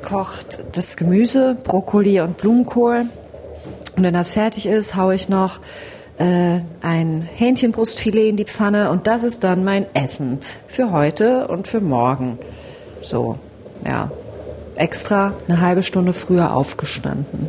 kocht 0.06 0.60
das 0.72 0.96
Gemüse, 0.96 1.56
Brokkoli 1.64 2.20
und 2.20 2.38
Blumenkohl. 2.38 3.06
Und 3.96 4.02
wenn 4.02 4.14
das 4.14 4.30
fertig 4.30 4.66
ist, 4.66 4.94
haue 4.94 5.14
ich 5.16 5.28
noch 5.28 5.58
äh, 6.18 6.60
ein 6.80 7.28
Hähnchenbrustfilet 7.34 8.28
in 8.28 8.36
die 8.36 8.44
Pfanne 8.44 8.90
und 8.90 9.06
das 9.06 9.24
ist 9.24 9.42
dann 9.42 9.64
mein 9.64 9.86
Essen 9.94 10.40
für 10.68 10.92
heute 10.92 11.48
und 11.48 11.66
für 11.66 11.80
morgen. 11.80 12.38
So, 13.02 13.38
ja. 13.84 14.10
Extra 14.76 15.32
eine 15.48 15.60
halbe 15.60 15.82
Stunde 15.82 16.12
früher 16.12 16.54
aufgestanden. 16.54 17.48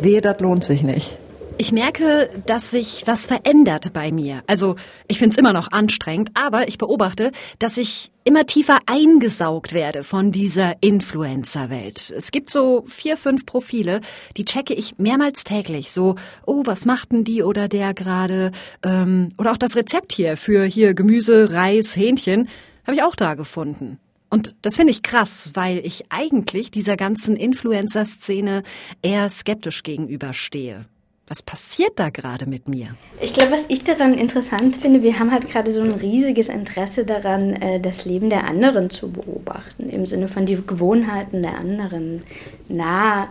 Wehe, 0.00 0.20
das 0.20 0.40
lohnt 0.40 0.64
sich 0.64 0.82
nicht. 0.82 1.16
Ich 1.58 1.72
merke, 1.72 2.28
dass 2.46 2.70
sich 2.70 3.04
was 3.06 3.26
verändert 3.26 3.92
bei 3.92 4.10
mir. 4.10 4.42
Also 4.46 4.76
ich 5.06 5.18
finde 5.18 5.34
es 5.34 5.38
immer 5.38 5.52
noch 5.52 5.70
anstrengend, 5.70 6.30
aber 6.34 6.68
ich 6.68 6.76
beobachte, 6.76 7.30
dass 7.58 7.76
ich 7.76 8.09
immer 8.30 8.46
tiefer 8.46 8.78
eingesaugt 8.86 9.72
werde 9.72 10.04
von 10.04 10.30
dieser 10.30 10.80
Influencer-Welt. 10.80 12.14
Es 12.16 12.30
gibt 12.30 12.48
so 12.48 12.84
vier, 12.86 13.16
fünf 13.16 13.44
Profile, 13.44 14.00
die 14.36 14.44
checke 14.44 14.72
ich 14.72 14.98
mehrmals 14.98 15.42
täglich. 15.42 15.90
So, 15.90 16.14
oh, 16.46 16.62
was 16.64 16.86
macht 16.86 17.10
denn 17.10 17.24
die 17.24 17.42
oder 17.42 17.66
der 17.66 17.92
gerade? 17.92 18.52
Ähm, 18.84 19.30
oder 19.36 19.50
auch 19.50 19.56
das 19.56 19.74
Rezept 19.74 20.12
hier 20.12 20.36
für 20.36 20.64
hier 20.64 20.94
Gemüse, 20.94 21.50
Reis, 21.50 21.96
Hähnchen 21.96 22.48
habe 22.84 22.94
ich 22.94 23.02
auch 23.02 23.16
da 23.16 23.34
gefunden. 23.34 23.98
Und 24.28 24.54
das 24.62 24.76
finde 24.76 24.92
ich 24.92 25.02
krass, 25.02 25.50
weil 25.54 25.78
ich 25.78 26.04
eigentlich 26.10 26.70
dieser 26.70 26.96
ganzen 26.96 27.34
Influencer-Szene 27.34 28.62
eher 29.02 29.28
skeptisch 29.28 29.82
gegenüberstehe. 29.82 30.86
Was 31.30 31.42
passiert 31.42 31.92
da 31.94 32.10
gerade 32.10 32.46
mit 32.46 32.66
mir? 32.66 32.96
Ich 33.20 33.32
glaube, 33.32 33.52
was 33.52 33.64
ich 33.68 33.84
daran 33.84 34.14
interessant 34.14 34.74
finde, 34.74 35.04
wir 35.04 35.20
haben 35.20 35.30
halt 35.30 35.46
gerade 35.46 35.70
so 35.70 35.80
ein 35.80 35.92
riesiges 35.92 36.48
Interesse 36.48 37.04
daran, 37.04 37.52
äh, 37.52 37.78
das 37.78 38.04
Leben 38.04 38.30
der 38.30 38.48
anderen 38.48 38.90
zu 38.90 39.12
beobachten, 39.12 39.88
im 39.90 40.06
Sinne 40.06 40.26
von 40.26 40.44
die 40.44 40.56
Gewohnheiten 40.56 41.40
der 41.42 41.56
anderen 41.56 42.24
nah 42.68 43.28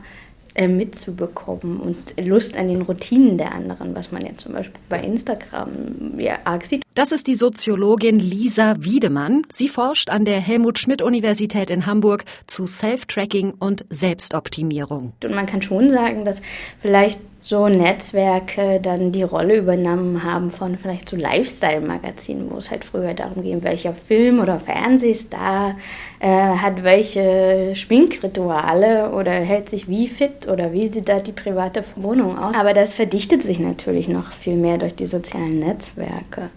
äh, 0.56 0.70
mitzubekommen 0.70 1.82
und 1.82 1.98
Lust 2.26 2.56
an 2.56 2.70
den 2.70 2.84
Routinen 2.84 3.38
der 3.38 3.54
anderen, 3.54 3.94
was 3.96 4.14
man 4.14 4.26
jetzt 4.26 4.42
zum 4.44 4.54
Beispiel 4.54 4.80
bei 4.88 5.02
Instagram 5.02 6.18
ja 6.18 6.40
arg 6.46 6.66
sieht. 6.66 6.84
Das 6.96 7.12
ist 7.12 7.28
die 7.28 7.36
Soziologin 7.36 8.18
Lisa 8.18 8.76
Wiedemann. 8.80 9.44
Sie 9.52 9.68
forscht 9.68 10.10
an 10.10 10.24
der 10.24 10.40
Helmut 10.40 10.80
Schmidt 10.80 11.02
Universität 11.02 11.70
in 11.70 11.86
Hamburg 11.86 12.24
zu 12.48 12.66
Self-Tracking 12.66 13.56
und 13.60 13.86
Selbstoptimierung. 13.90 15.12
Und 15.22 15.36
man 15.36 15.46
kann 15.46 15.62
schon 15.62 15.90
sagen, 15.90 16.24
dass 16.24 16.42
vielleicht 16.82 17.20
so 17.50 17.68
Netzwerke 17.68 18.80
dann 18.80 19.12
die 19.12 19.24
Rolle 19.24 19.58
übernommen 19.58 20.24
haben 20.24 20.52
von 20.52 20.78
vielleicht 20.78 21.10
so 21.10 21.16
Lifestyle-Magazinen, 21.16 22.52
wo 22.52 22.58
es 22.58 22.70
halt 22.70 22.86
früher 22.86 23.16
darum 23.16 23.42
ging, 23.42 23.64
welcher 23.64 23.96
Film 23.96 24.40
oder 24.40 24.60
Fernsehstar 24.60 25.76
äh, 26.20 26.28
hat 26.28 26.84
welche 26.84 27.72
Schminkrituale 27.74 29.10
oder 29.14 29.32
hält 29.32 29.70
sich 29.70 29.88
wie 29.88 30.08
fit 30.08 30.48
oder 30.48 30.74
wie 30.74 30.90
sieht 30.90 31.10
da 31.10 31.22
die 31.22 31.32
private 31.32 31.84
Wohnung 31.96 32.38
aus. 32.38 32.54
Aber 32.56 32.76
das 32.76 32.94
verdichtet 32.94 33.42
sich 33.42 33.58
natürlich 33.58 34.08
noch 34.08 34.32
viel 34.32 34.56
mehr 34.56 34.78
durch 34.78 34.94
die 34.94 35.08
sozialen 35.08 35.58
Netzwerke, 35.58 36.52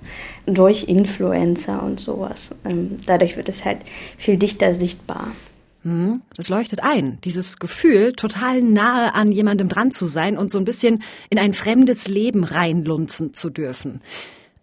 durch 0.44 0.88
Influencer 0.88 1.83
und 1.83 2.00
sowas. 2.00 2.50
Ähm, 2.66 2.98
dadurch 3.07 3.38
wird 3.38 3.48
es 3.48 3.64
halt 3.64 3.78
viel 4.18 4.37
dichter 4.37 4.74
sichtbar. 4.74 5.28
Hm, 5.82 6.22
das 6.36 6.48
leuchtet 6.48 6.82
ein. 6.82 7.18
Dieses 7.24 7.58
Gefühl, 7.58 8.12
total 8.12 8.62
nahe 8.62 9.14
an 9.14 9.32
jemandem 9.32 9.68
dran 9.68 9.90
zu 9.90 10.06
sein 10.06 10.38
und 10.38 10.50
so 10.50 10.58
ein 10.58 10.64
bisschen 10.64 11.02
in 11.28 11.38
ein 11.38 11.54
fremdes 11.54 12.08
Leben 12.08 12.44
reinlunzen 12.44 13.34
zu 13.34 13.50
dürfen. 13.50 14.00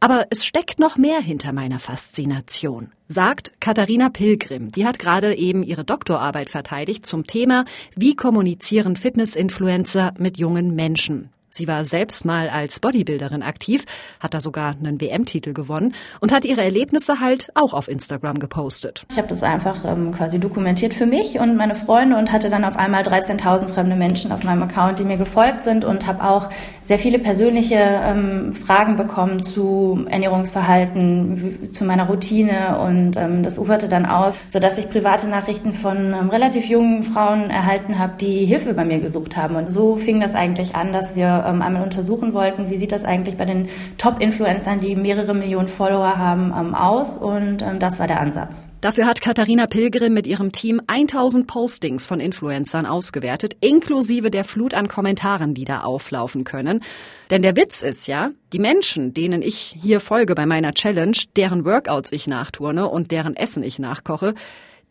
Aber 0.02 0.28
es 0.30 0.46
steckt 0.46 0.80
noch 0.80 0.96
mehr 0.96 1.20
hinter 1.20 1.52
meiner 1.52 1.80
Faszination, 1.80 2.94
sagt 3.10 3.52
Katharina 3.60 4.10
Pilgrim. 4.10 4.72
Die 4.72 4.86
hat 4.86 4.98
gerade 4.98 5.36
eben 5.36 5.62
ihre 5.62 5.84
Doktorarbeit 5.84 6.50
verteidigt 6.50 7.06
zum 7.06 7.28
Thema, 7.28 7.66
wie 7.98 8.16
kommunizieren 8.16 8.96
Fitness-Influencer 8.96 10.14
mit 10.18 10.38
jungen 10.38 10.74
Menschen. 10.74 11.32
Sie 11.50 11.68
war 11.68 11.86
selbst 11.86 12.26
mal 12.26 12.50
als 12.50 12.80
Bodybuilderin 12.80 13.44
aktiv, 13.44 13.86
hat 14.20 14.34
da 14.34 14.42
sogar 14.42 14.76
einen 14.76 15.02
WM-Titel 15.02 15.54
gewonnen 15.54 15.94
und 16.20 16.32
hat 16.32 16.46
ihre 16.46 16.64
Erlebnisse 16.64 17.20
halt 17.20 17.50
auch 17.56 17.74
auf 17.74 17.88
Instagram 17.88 18.40
gepostet. 18.40 19.06
Ich 19.12 19.18
habe 19.18 19.28
das 19.28 19.44
einfach 19.44 19.84
ähm, 19.86 20.12
quasi 20.12 20.40
dokumentiert 20.40 20.94
für 20.94 21.06
mich 21.06 21.40
und 21.40 21.56
meine 21.56 21.76
Freunde 21.76 22.18
und 22.18 22.32
hatte 22.32 22.50
dann 22.50 22.64
auf 22.64 22.76
einmal 22.76 23.04
13.000 23.04 23.70
fremde 23.70 23.96
Menschen 23.96 24.32
auf 24.32 24.44
meinem 24.44 24.64
Account, 24.64 25.00
die 25.00 25.04
mir 25.04 25.18
gefolgt 25.18 25.64
sind 25.64 25.86
und 25.86 26.06
habe 26.06 26.24
auch 26.24 26.50
sehr 26.90 26.98
viele 26.98 27.20
persönliche 27.20 27.76
ähm, 27.76 28.56
Fragen 28.56 28.98
bekommen 28.98 29.44
zu 29.44 30.08
Ernährungsverhalten, 30.10 31.70
zu 31.72 31.86
meiner 31.86 32.08
Routine 32.08 32.80
und 32.80 33.16
ähm, 33.16 33.44
das 33.44 33.60
uferte 33.60 33.88
dann 33.88 34.08
aus, 34.08 34.34
sodass 34.50 34.80
ich 34.80 34.90
private 34.90 35.28
Nachrichten 35.28 35.72
von 35.74 36.16
ähm, 36.20 36.32
relativ 36.32 36.66
jungen 36.66 37.04
Frauen 37.04 37.52
erhalten 37.52 38.00
habe, 38.00 38.14
die 38.20 38.44
Hilfe 38.44 38.74
bei 38.74 38.86
mir 38.86 38.98
gesucht 38.98 39.38
haben. 39.38 39.56
Und 39.56 39.70
so 39.70 39.98
fing 39.98 40.20
das 40.20 40.34
eigentlich 40.34 40.76
an, 40.76 40.92
dass 40.92 41.16
wir 41.16 41.46
ähm, 41.48 41.62
einmal 41.62 41.84
untersuchen 41.84 42.34
wollten, 42.34 42.72
wie 42.72 42.80
sieht 42.80 42.92
das 42.92 43.06
eigentlich 43.06 43.38
bei 43.38 43.46
den 43.46 43.70
Top-Influencern, 44.00 44.80
die 44.80 44.96
mehrere 44.96 45.36
Millionen 45.36 45.68
Follower 45.68 46.18
haben, 46.18 46.52
ähm, 46.60 46.74
aus. 46.74 47.20
Und 47.20 47.62
ähm, 47.62 47.80
das 47.80 48.00
war 48.00 48.08
der 48.08 48.20
Ansatz. 48.20 48.68
Dafür 48.82 49.08
hat 49.08 49.20
Katharina 49.20 49.68
Pilgrim 49.68 50.14
mit 50.14 50.26
ihrem 50.26 50.54
Team 50.54 50.82
1000 50.88 51.48
Postings 51.48 52.08
von 52.08 52.22
Influencern 52.22 52.86
ausgewertet, 52.86 53.58
inklusive 53.60 54.32
der 54.32 54.46
Flut 54.46 54.74
an 54.74 54.88
Kommentaren, 54.88 55.54
die 55.54 55.66
da 55.66 55.82
auflaufen 55.82 56.46
können. 56.46 56.82
Denn 57.30 57.42
der 57.42 57.58
Witz 57.58 57.82
ist 57.82 58.08
ja, 58.08 58.32
die 58.54 58.60
Menschen, 58.60 59.14
denen 59.14 59.42
ich 59.42 59.76
hier 59.82 60.00
folge 60.00 60.34
bei 60.34 60.46
meiner 60.46 60.74
Challenge, 60.74 61.18
deren 61.36 61.66
Workouts 61.66 62.14
ich 62.14 62.26
nachturne 62.26 62.88
und 62.88 63.12
deren 63.12 63.36
Essen 63.36 63.64
ich 63.64 63.80
nachkoche, 63.80 64.34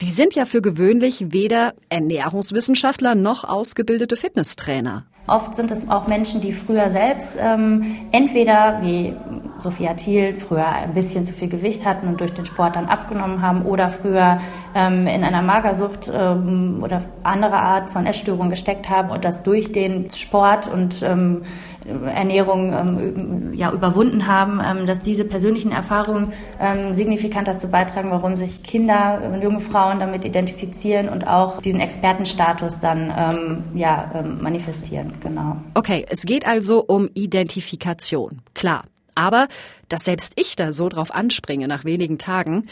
die 0.02 0.10
sind 0.10 0.34
ja 0.34 0.44
für 0.44 0.60
gewöhnlich 0.60 1.32
weder 1.32 1.72
Ernährungswissenschaftler 1.88 3.14
noch 3.14 3.44
ausgebildete 3.44 4.18
Fitnesstrainer. 4.18 5.06
Oft 5.28 5.54
sind 5.54 5.70
es 5.70 5.88
auch 5.90 6.06
Menschen, 6.06 6.40
die 6.40 6.52
früher 6.52 6.88
selbst 6.88 7.36
ähm, 7.38 7.98
entweder, 8.12 8.78
wie 8.80 9.14
Sophia 9.60 9.94
Thiel, 9.94 10.34
früher 10.40 10.66
ein 10.66 10.94
bisschen 10.94 11.26
zu 11.26 11.34
viel 11.34 11.48
Gewicht 11.48 11.84
hatten 11.84 12.08
und 12.08 12.20
durch 12.20 12.32
den 12.32 12.46
Sport 12.46 12.76
dann 12.76 12.86
abgenommen 12.86 13.42
haben 13.42 13.62
oder 13.62 13.90
früher 13.90 14.40
ähm, 14.74 15.06
in 15.06 15.24
einer 15.24 15.42
Magersucht 15.42 16.10
ähm, 16.12 16.80
oder 16.82 17.02
andere 17.24 17.56
Art 17.56 17.90
von 17.90 18.06
Essstörung 18.06 18.48
gesteckt 18.48 18.88
haben 18.88 19.10
und 19.10 19.24
das 19.24 19.42
durch 19.42 19.70
den 19.72 20.10
Sport 20.10 20.72
und 20.72 21.02
ähm, 21.02 21.42
Ernährung 21.88 22.72
ähm, 22.72 23.54
ja, 23.54 23.72
überwunden 23.72 24.26
haben, 24.26 24.60
ähm, 24.64 24.86
dass 24.86 25.02
diese 25.02 25.24
persönlichen 25.24 25.72
Erfahrungen 25.72 26.32
ähm, 26.60 26.94
signifikant 26.94 27.48
dazu 27.48 27.68
beitragen, 27.68 28.10
warum 28.10 28.36
sich 28.36 28.62
Kinder 28.62 29.20
und 29.24 29.42
junge 29.42 29.60
Frauen 29.60 30.00
damit 30.00 30.24
identifizieren 30.24 31.08
und 31.08 31.26
auch 31.26 31.60
diesen 31.62 31.80
Expertenstatus 31.80 32.80
dann 32.80 33.68
ja, 33.74 34.24
manifestieren. 34.40 35.14
Genau. 35.20 35.56
Okay, 35.74 36.04
es 36.08 36.24
geht 36.24 36.46
also 36.46 36.84
um 36.84 37.08
Identifikation, 37.14 38.42
klar. 38.54 38.84
Aber 39.14 39.48
dass 39.88 40.04
selbst 40.04 40.32
ich 40.36 40.56
da 40.56 40.72
so 40.72 40.88
drauf 40.88 41.14
anspringe 41.14 41.66
nach 41.68 41.84
wenigen 41.84 42.18
Tagen, 42.18 42.66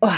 oh, 0.00 0.10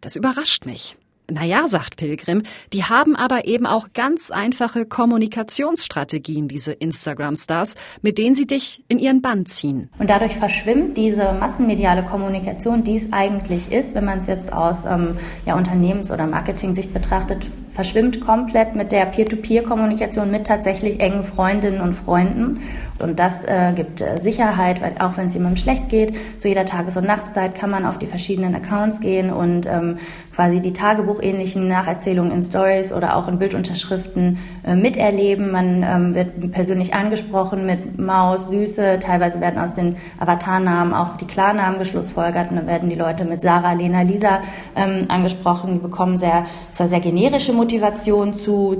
das 0.00 0.16
überrascht 0.16 0.66
mich. 0.66 0.96
Naja, 1.28 1.66
sagt 1.66 1.96
Pilgrim, 1.96 2.44
die 2.72 2.84
haben 2.84 3.16
aber 3.16 3.46
eben 3.46 3.66
auch 3.66 3.88
ganz 3.92 4.30
einfache 4.30 4.86
Kommunikationsstrategien, 4.86 6.46
diese 6.46 6.72
Instagram-Stars, 6.72 7.74
mit 8.00 8.16
denen 8.16 8.36
sie 8.36 8.46
dich 8.46 8.84
in 8.86 9.00
ihren 9.00 9.22
Bann 9.22 9.44
ziehen. 9.44 9.90
Und 9.98 10.08
dadurch 10.08 10.36
verschwimmt 10.36 10.96
diese 10.96 11.32
massenmediale 11.32 12.04
Kommunikation, 12.04 12.84
die 12.84 12.98
es 12.98 13.12
eigentlich 13.12 13.72
ist, 13.72 13.94
wenn 13.94 14.04
man 14.04 14.20
es 14.20 14.28
jetzt 14.28 14.52
aus 14.52 14.84
ähm, 14.88 15.18
ja, 15.44 15.56
Unternehmens- 15.56 16.12
oder 16.12 16.28
Marketing-Sicht 16.28 16.94
betrachtet, 16.94 17.50
verschwimmt 17.76 18.22
komplett 18.22 18.74
mit 18.74 18.90
der 18.90 19.04
Peer-to-Peer-Kommunikation 19.04 20.30
mit 20.30 20.46
tatsächlich 20.46 20.98
engen 20.98 21.24
Freundinnen 21.24 21.82
und 21.82 21.92
Freunden. 21.92 22.62
Und 22.98 23.18
das 23.18 23.44
äh, 23.44 23.74
gibt 23.74 24.00
äh, 24.00 24.16
Sicherheit, 24.18 24.80
weil 24.80 24.94
auch 24.98 25.18
wenn 25.18 25.26
es 25.26 25.34
jemandem 25.34 25.58
schlecht 25.58 25.90
geht, 25.90 26.16
zu 26.38 26.48
jeder 26.48 26.64
Tages- 26.64 26.96
und 26.96 27.06
Nachtszeit 27.06 27.54
kann 27.54 27.68
man 27.68 27.84
auf 27.84 27.98
die 27.98 28.06
verschiedenen 28.06 28.54
Accounts 28.54 29.00
gehen 29.00 29.30
und 29.30 29.66
ähm, 29.66 29.98
quasi 30.34 30.62
die 30.62 30.72
Tagebuchähnlichen 30.72 31.68
Nacherzählungen 31.68 32.32
in 32.32 32.42
Stories 32.42 32.94
oder 32.94 33.16
auch 33.16 33.28
in 33.28 33.38
Bildunterschriften 33.38 34.38
äh, 34.66 34.74
miterleben. 34.74 35.52
Man 35.52 35.82
ähm, 35.82 36.14
wird 36.14 36.52
persönlich 36.52 36.94
angesprochen 36.94 37.66
mit 37.66 37.98
Maus, 37.98 38.48
Süße. 38.48 38.98
Teilweise 39.00 39.42
werden 39.42 39.58
aus 39.58 39.74
den 39.74 39.96
Avatarnamen 40.18 40.94
auch 40.94 41.18
die 41.18 41.26
Klarnamen 41.26 41.78
geschlussfolgert. 41.78 42.50
Und 42.50 42.56
dann 42.56 42.66
werden 42.66 42.88
die 42.88 42.96
Leute 42.96 43.26
mit 43.26 43.42
Sarah, 43.42 43.74
Lena, 43.74 44.02
Lisa 44.02 44.40
ähm, 44.74 45.04
angesprochen. 45.08 45.74
Die 45.74 45.78
bekommen 45.80 46.16
sehr, 46.16 46.46
zwar 46.72 46.88
sehr 46.88 47.00
generische 47.00 47.52
Motivation 47.66 48.32
zu, 48.34 48.76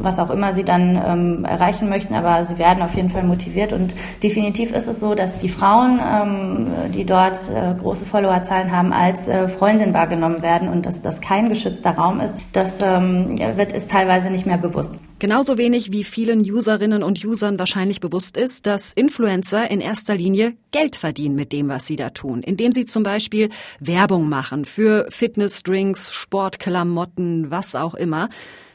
was 0.00 0.18
auch 0.18 0.30
immer 0.30 0.54
sie 0.54 0.64
dann 0.64 1.00
ähm, 1.06 1.44
erreichen 1.44 1.88
möchten, 1.88 2.14
aber 2.14 2.44
sie 2.44 2.58
werden 2.58 2.82
auf 2.82 2.94
jeden 2.96 3.10
Fall 3.10 3.22
motiviert 3.22 3.72
und 3.72 3.94
definitiv 4.24 4.74
ist 4.74 4.88
es 4.88 4.98
so, 4.98 5.14
dass 5.14 5.38
die 5.38 5.48
Frauen, 5.48 6.00
ähm, 6.04 6.66
die 6.92 7.04
dort 7.04 7.38
äh, 7.54 7.74
große 7.80 8.04
Followerzahlen 8.04 8.72
haben, 8.72 8.92
als 8.92 9.28
äh, 9.28 9.48
Freundin 9.48 9.94
wahrgenommen 9.94 10.42
werden 10.42 10.68
und 10.68 10.84
dass 10.84 11.00
das 11.00 11.20
kein 11.20 11.48
geschützter 11.48 11.92
Raum 11.92 12.20
ist, 12.20 12.34
das 12.52 12.82
ähm, 12.82 13.38
wird 13.56 13.72
ist 13.72 13.88
teilweise 13.88 14.30
nicht 14.30 14.46
mehr 14.46 14.58
bewusst. 14.58 14.98
Genauso 15.24 15.56
wenig 15.56 15.90
wie 15.90 16.04
vielen 16.04 16.40
Userinnen 16.40 17.02
und 17.02 17.24
Usern 17.24 17.58
wahrscheinlich 17.58 17.98
bewusst 18.00 18.36
ist, 18.36 18.66
dass 18.66 18.92
Influencer 18.92 19.70
in 19.70 19.80
erster 19.80 20.14
Linie 20.14 20.54
Geld 20.70 20.96
verdienen 20.96 21.34
mit 21.34 21.50
dem, 21.50 21.68
was 21.68 21.86
sie 21.86 21.96
da 21.96 22.10
tun, 22.10 22.42
indem 22.42 22.72
sie 22.72 22.84
zum 22.84 23.04
Beispiel 23.04 23.48
Werbung 23.80 24.28
machen 24.28 24.66
für 24.66 25.06
Fitnessdrinks, 25.08 26.12
Sportklamotten, 26.12 27.50
was 27.50 27.74
auch 27.74 27.94
immer. 27.94 28.28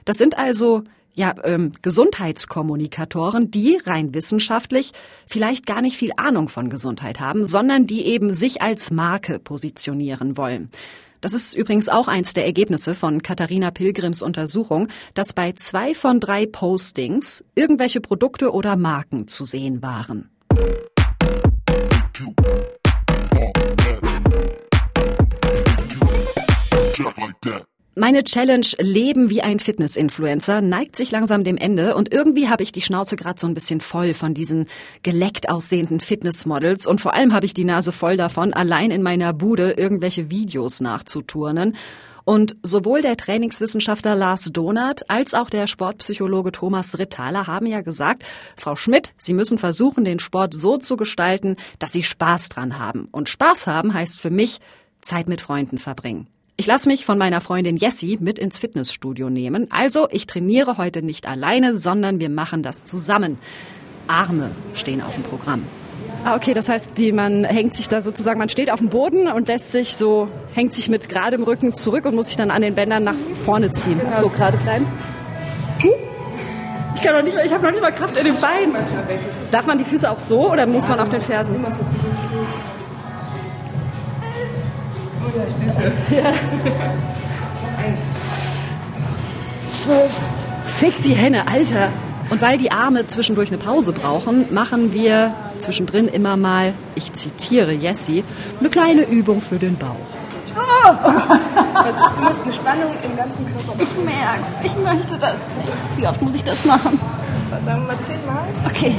Das 0.06 0.18
sind 0.18 0.40
also 0.40 0.86
ja, 1.14 1.36
ähm, 1.44 1.72
Gesundheitskommunikatoren, 1.84 3.52
die 3.52 3.78
rein 3.86 4.16
wissenschaftlich 4.16 4.94
vielleicht 5.28 5.68
gar 5.68 5.84
nicht 5.84 5.98
viel 5.98 6.14
Ahnung 6.18 6.50
von 6.50 6.72
Gesundheit 6.72 7.20
haben, 7.20 7.46
sondern 7.46 7.86
die 7.86 8.08
eben 8.08 8.34
sich 8.34 8.60
als 8.64 8.90
Marke 8.90 9.38
positionieren 9.38 10.36
wollen. 10.36 10.72
Das 11.22 11.34
ist 11.34 11.54
übrigens 11.54 11.90
auch 11.90 12.08
eins 12.08 12.34
der 12.34 12.46
Ergebnisse 12.46 12.96
von 12.96 13.22
Katharina 13.22 13.72
Pilgrims 13.72 14.22
Untersuchung, 14.22 14.88
dass 15.14 15.34
bei 15.34 15.52
zwei 15.54 15.94
von 15.94 16.20
drei 16.20 16.46
Postings 16.46 17.44
irgendwelche 17.56 18.02
Produkte 18.02 18.54
oder 18.54 18.76
Marken 18.76 19.28
zu 19.28 19.46
sehen 19.46 19.82
waren. 19.82 20.30
Meine 28.00 28.24
Challenge 28.24 28.66
Leben 28.78 29.30
wie 29.30 29.42
ein 29.42 29.60
Fitness-Influencer 29.60 30.62
neigt 30.62 30.96
sich 30.96 31.12
langsam 31.12 31.44
dem 31.44 31.58
Ende 31.58 31.96
und 31.96 32.14
irgendwie 32.14 32.48
habe 32.48 32.64
ich 32.64 32.72
die 32.72 32.82
Schnauze 32.82 33.18
gerade 33.18 33.38
so 33.38 33.46
ein 33.46 33.54
bisschen 33.54 33.82
voll 33.82 34.14
von 34.14 34.34
diesen 34.34 34.68
geleckt 35.04 35.50
aussehenden 35.50 36.00
Fitnessmodels 36.00 36.88
und 36.88 37.02
vor 37.02 37.14
allem 37.14 37.34
habe 37.34 37.46
ich 37.46 37.54
die 37.54 37.66
Nase 37.66 37.92
voll 37.92 38.16
davon, 38.16 38.54
allein 38.54 38.92
in 38.92 39.04
meiner 39.04 39.34
Bude 39.34 39.74
irgendwelche 39.74 40.32
Videos 40.32 40.80
nachzuturnen. 40.80 41.76
Und 42.24 42.56
sowohl 42.64 43.02
der 43.02 43.18
Trainingswissenschaftler 43.18 44.16
Lars 44.16 44.46
Donath 44.46 45.10
als 45.10 45.34
auch 45.34 45.50
der 45.50 45.68
Sportpsychologe 45.68 46.54
Thomas 46.54 47.00
Rittaler 47.00 47.48
haben 47.48 47.66
ja 47.66 47.82
gesagt, 47.82 48.24
Frau 48.56 48.78
Schmidt, 48.78 49.12
Sie 49.18 49.34
müssen 49.34 49.58
versuchen, 49.58 50.06
den 50.06 50.20
Sport 50.20 50.54
so 50.54 50.78
zu 50.78 50.96
gestalten, 50.96 51.58
dass 51.80 51.92
Sie 51.92 52.04
Spaß 52.04 52.48
dran 52.48 52.80
haben. 52.80 53.10
Und 53.12 53.28
Spaß 53.28 53.68
haben 53.68 53.94
heißt 53.94 54.22
für 54.22 54.30
mich 54.30 54.62
Zeit 55.02 55.28
mit 55.28 55.42
Freunden 55.42 55.78
verbringen. 55.78 56.28
Ich 56.60 56.68
lasse 56.68 56.90
mich 56.90 57.06
von 57.06 57.18
meiner 57.18 57.40
Freundin 57.40 57.78
Jessie 57.78 58.18
mit 58.20 58.38
ins 58.38 58.60
Fitnessstudio 58.60 59.30
nehmen. 59.30 59.68
Also, 59.72 60.10
ich 60.12 60.28
trainiere 60.28 60.76
heute 60.76 61.02
nicht 61.02 61.26
alleine, 61.26 61.78
sondern 61.78 62.20
wir 62.20 62.30
machen 62.30 62.64
das 62.64 62.84
zusammen. 62.84 63.38
Arme 64.10 64.52
stehen 64.74 65.02
auf 65.02 65.14
dem 65.14 65.24
Programm. 65.24 65.64
Ah, 66.26 66.36
okay, 66.36 66.54
das 66.54 66.68
heißt, 66.68 66.98
die, 66.98 67.14
man 67.14 67.46
hängt 67.46 67.76
sich 67.76 67.88
da 67.88 68.02
sozusagen, 68.02 68.40
man 68.40 68.50
steht 68.50 68.72
auf 68.72 68.80
dem 68.80 68.90
Boden 68.90 69.30
und 69.30 69.48
lässt 69.48 69.72
sich 69.72 69.96
so, 69.96 70.28
hängt 70.54 70.74
sich 70.74 70.90
mit 70.90 71.08
geradem 71.08 71.44
Rücken 71.44 71.76
zurück 71.76 72.04
und 72.04 72.14
muss 72.14 72.28
sich 72.28 72.36
dann 72.36 72.52
an 72.52 72.62
den 72.62 72.76
Bändern 72.76 73.06
nach 73.06 73.16
vorne 73.46 73.72
ziehen. 73.72 74.02
Ja, 74.04 74.18
so 74.18 74.28
gerade 74.28 74.58
bleiben. 74.58 74.86
Ich 76.96 77.02
kann 77.02 77.16
noch 77.16 77.24
nicht, 77.24 77.38
ich 77.42 77.54
habe 77.54 77.64
noch 77.64 77.72
nicht 77.72 77.82
mal 77.82 77.94
Kraft 77.94 78.18
in 78.18 78.26
den 78.26 78.36
Beinen. 78.36 78.76
Darf 79.50 79.66
man 79.66 79.78
die 79.78 79.86
Füße 79.86 80.12
auch 80.12 80.20
so 80.20 80.52
oder 80.52 80.66
muss 80.66 80.90
man 80.90 81.00
auf 81.00 81.08
den 81.08 81.22
Fersen? 81.22 81.56
Oh 85.22 85.38
ja, 85.38 85.44
ich 85.48 85.54
sehe 85.54 85.68
es 85.68 85.76
ja. 85.76 86.34
Zwölf. 89.72 90.12
Fick 90.68 91.02
die 91.02 91.14
Henne, 91.14 91.48
Alter. 91.48 91.90
Und 92.30 92.42
weil 92.42 92.58
die 92.58 92.72
Arme 92.72 93.08
zwischendurch 93.08 93.50
eine 93.50 93.58
Pause 93.58 93.92
brauchen, 93.92 94.54
machen 94.54 94.94
wir 94.94 95.34
zwischendrin 95.58 96.08
immer 96.08 96.38
mal, 96.38 96.74
ich 96.96 97.12
zitiere 97.14 97.72
Jessie, 97.72 98.24
eine 98.60 98.70
kleine 98.70 99.02
Übung 99.02 99.42
für 99.42 99.58
den 99.58 99.78
Bauch. 99.78 99.96
Oh, 100.56 100.88
also, 101.74 102.00
du 102.16 102.22
musst 102.22 102.42
eine 102.42 102.54
Spannung 102.54 102.92
im 103.04 103.18
ganzen 103.18 103.46
Körper 103.46 103.76
machen. 103.76 103.80
Ich 103.80 104.06
merk's, 104.06 104.48
ich 104.64 104.76
möchte 104.76 105.18
das 105.20 105.34
nicht. 105.34 105.98
Wie 105.98 106.08
oft 106.08 106.22
muss 106.22 106.36
ich 106.36 106.44
das 106.44 106.64
machen? 106.66 107.00
Was 107.50 107.66
sagen 107.66 107.82
wir 107.82 107.94
mal 107.94 108.00
zehnmal? 108.02 108.44
Okay. 108.68 108.96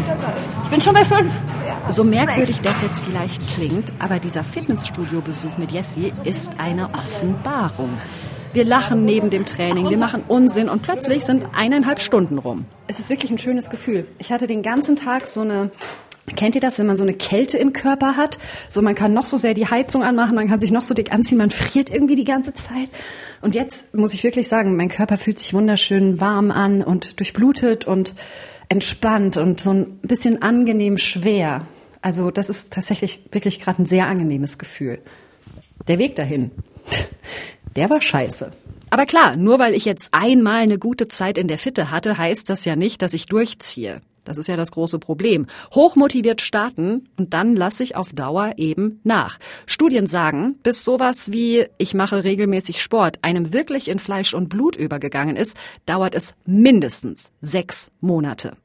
Ich 0.65 0.71
bin 0.71 0.81
schon 0.81 0.95
bei 0.95 1.05
fünf. 1.05 1.33
Ja. 1.67 1.93
So 1.93 2.03
merkwürdig 2.03 2.61
das 2.63 2.83
jetzt 2.83 3.05
vielleicht 3.05 3.41
klingt, 3.55 3.93
aber 4.01 4.19
dieser 4.19 4.43
Fitnessstudio-Besuch 4.43 5.57
mit 5.57 5.71
Jessie 5.71 6.13
ist 6.25 6.53
eine 6.59 6.87
Offenbarung. 6.87 7.91
Wir 8.53 8.65
lachen 8.65 9.05
neben 9.05 9.31
dem 9.31 9.47
Training, 9.47 9.89
wir 9.89 9.99
machen 9.99 10.25
Unsinn 10.27 10.69
und 10.69 10.83
plötzlich 10.83 11.25
sind 11.25 11.45
eineinhalb 11.57 12.01
Stunden 12.01 12.39
rum. 12.39 12.65
Es 12.89 12.99
ist 12.99 13.09
wirklich 13.09 13.31
ein 13.31 13.39
schönes 13.39 13.71
Gefühl. 13.71 14.09
Ich 14.19 14.33
hatte 14.33 14.49
den 14.49 14.63
ganzen 14.63 14.97
Tag 14.97 15.29
so 15.29 15.43
eine 15.43 15.71
Kennt 16.37 16.55
ihr 16.55 16.61
das, 16.61 16.79
wenn 16.79 16.87
man 16.87 16.97
so 16.97 17.05
eine 17.05 17.15
Kälte 17.15 17.59
im 17.59 17.73
Körper 17.73 18.17
hat? 18.17 18.39
So, 18.69 18.83
man 18.83 18.95
kann 18.95 19.13
noch 19.13 19.25
so 19.25 19.37
sehr 19.37 19.55
die 19.55 19.67
Heizung 19.67 20.03
anmachen, 20.03 20.35
man 20.35 20.49
kann 20.49 20.61
sich 20.61 20.71
noch 20.71 20.83
so 20.83 20.95
dick 20.95 21.13
anziehen, 21.13 21.39
man 21.39 21.51
friert 21.51 21.91
irgendwie 21.91 22.15
die 22.15 22.25
ganze 22.25 22.55
Zeit. 22.55 22.89
Und 23.41 23.55
jetzt 23.55 23.95
muss 23.95 24.15
ich 24.15 24.23
wirklich 24.23 24.47
sagen, 24.47 24.77
mein 24.77 24.89
Körper 24.89 25.17
fühlt 25.17 25.39
sich 25.39 25.55
wunderschön 25.55 26.21
warm 26.21 26.51
an 26.51 26.83
und 26.83 27.19
durchblutet 27.19 27.85
und 27.85 28.15
entspannt 28.69 29.37
und 29.37 29.61
so 29.61 29.73
ein 29.73 29.99
bisschen 30.03 30.43
angenehm 30.43 30.99
schwer. 30.99 31.67
Also, 32.03 32.31
das 32.31 32.49
ist 32.49 32.73
tatsächlich 32.73 33.25
wirklich 33.33 33.61
gerade 33.61 33.83
ein 33.83 33.87
sehr 33.87 34.07
angenehmes 34.07 34.59
Gefühl. 34.59 35.01
Der 35.89 35.99
Weg 35.99 36.17
dahin, 36.17 36.51
der 37.77 37.91
war 37.91 38.01
scheiße. 38.01 38.53
Aber 38.91 39.07
klar, 39.07 39.37
nur 39.37 39.59
weil 39.59 39.75
ich 39.75 39.85
jetzt 39.85 40.09
einmal 40.13 40.63
eine 40.63 40.79
gute 40.79 41.09
Zeit 41.09 41.39
in 41.39 41.49
der 41.49 41.59
Fitte 41.59 41.91
hatte, 41.91 42.19
heißt 42.19 42.49
das 42.49 42.65
ja 42.65 42.77
nicht, 42.77 43.03
dass 43.03 43.15
ich 43.15 43.27
durchziehe. 43.27 44.01
Das 44.25 44.39
ist 44.39 44.49
ja 44.49 44.57
das 44.57 44.73
große 44.73 44.99
Problem. 44.99 45.47
Hochmotiviert 45.75 46.41
starten 46.41 47.09
und 47.17 47.35
dann 47.35 47.57
lasse 47.57 47.83
ich 47.83 47.97
auf 47.97 48.13
Dauer 48.13 48.55
eben 48.57 49.01
nach. 49.05 49.39
Studien 49.67 50.07
sagen, 50.07 50.57
bis 50.63 50.85
sowas 50.85 51.33
wie 51.33 51.67
ich 51.79 51.95
mache 51.95 52.25
regelmäßig 52.25 52.83
Sport 52.83 53.19
einem 53.23 53.53
wirklich 53.53 53.89
in 53.89 53.99
Fleisch 53.99 54.35
und 54.35 54.49
Blut 54.49 54.77
übergegangen 54.77 55.37
ist, 55.37 55.57
dauert 55.87 56.15
es 56.15 56.35
mindestens 56.45 57.33
sechs 57.41 57.91
Monate. 58.01 58.57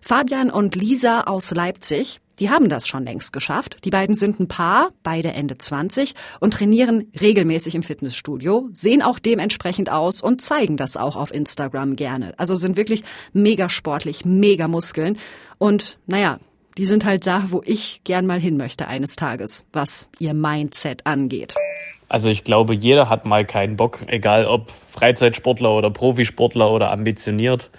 Fabian 0.00 0.50
und 0.50 0.76
Lisa 0.76 1.22
aus 1.22 1.50
Leipzig 1.50 2.20
die 2.38 2.50
haben 2.50 2.68
das 2.68 2.86
schon 2.86 3.04
längst 3.04 3.32
geschafft. 3.32 3.78
Die 3.84 3.90
beiden 3.90 4.16
sind 4.16 4.40
ein 4.40 4.48
Paar, 4.48 4.90
beide 5.02 5.32
Ende 5.32 5.58
20 5.58 6.14
und 6.40 6.52
trainieren 6.52 7.10
regelmäßig 7.20 7.74
im 7.74 7.82
Fitnessstudio, 7.82 8.68
sehen 8.72 9.02
auch 9.02 9.18
dementsprechend 9.18 9.90
aus 9.90 10.20
und 10.20 10.42
zeigen 10.42 10.76
das 10.76 10.96
auch 10.96 11.16
auf 11.16 11.32
Instagram 11.32 11.96
gerne. 11.96 12.34
Also 12.38 12.54
sind 12.54 12.76
wirklich 12.76 13.02
mega 13.32 13.68
sportlich, 13.68 14.24
mega 14.24 14.68
Muskeln 14.68 15.18
und 15.58 15.98
naja, 16.06 16.38
die 16.76 16.86
sind 16.86 17.04
halt 17.06 17.26
da, 17.26 17.44
wo 17.48 17.62
ich 17.64 18.02
gern 18.04 18.26
mal 18.26 18.38
hin 18.38 18.56
möchte 18.56 18.86
eines 18.86 19.16
Tages, 19.16 19.64
was 19.72 20.10
ihr 20.18 20.34
Mindset 20.34 21.06
angeht. 21.06 21.54
Also 22.08 22.28
ich 22.28 22.44
glaube, 22.44 22.74
jeder 22.74 23.08
hat 23.08 23.26
mal 23.26 23.44
keinen 23.44 23.76
Bock, 23.76 24.00
egal 24.06 24.46
ob 24.46 24.70
Freizeitsportler 24.90 25.72
oder 25.72 25.90
Profisportler 25.90 26.70
oder 26.70 26.90
ambitioniert. 26.92 27.70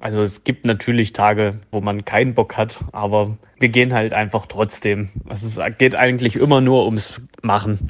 Also 0.00 0.22
es 0.22 0.44
gibt 0.44 0.64
natürlich 0.64 1.12
Tage, 1.12 1.60
wo 1.70 1.80
man 1.80 2.04
keinen 2.04 2.34
Bock 2.34 2.56
hat, 2.56 2.84
aber 2.92 3.38
wir 3.58 3.70
gehen 3.70 3.94
halt 3.94 4.12
einfach 4.12 4.46
trotzdem. 4.46 5.10
Also 5.26 5.46
es 5.46 5.78
geht 5.78 5.96
eigentlich 5.96 6.36
immer 6.36 6.60
nur 6.60 6.84
ums 6.84 7.20
Machen. 7.42 7.88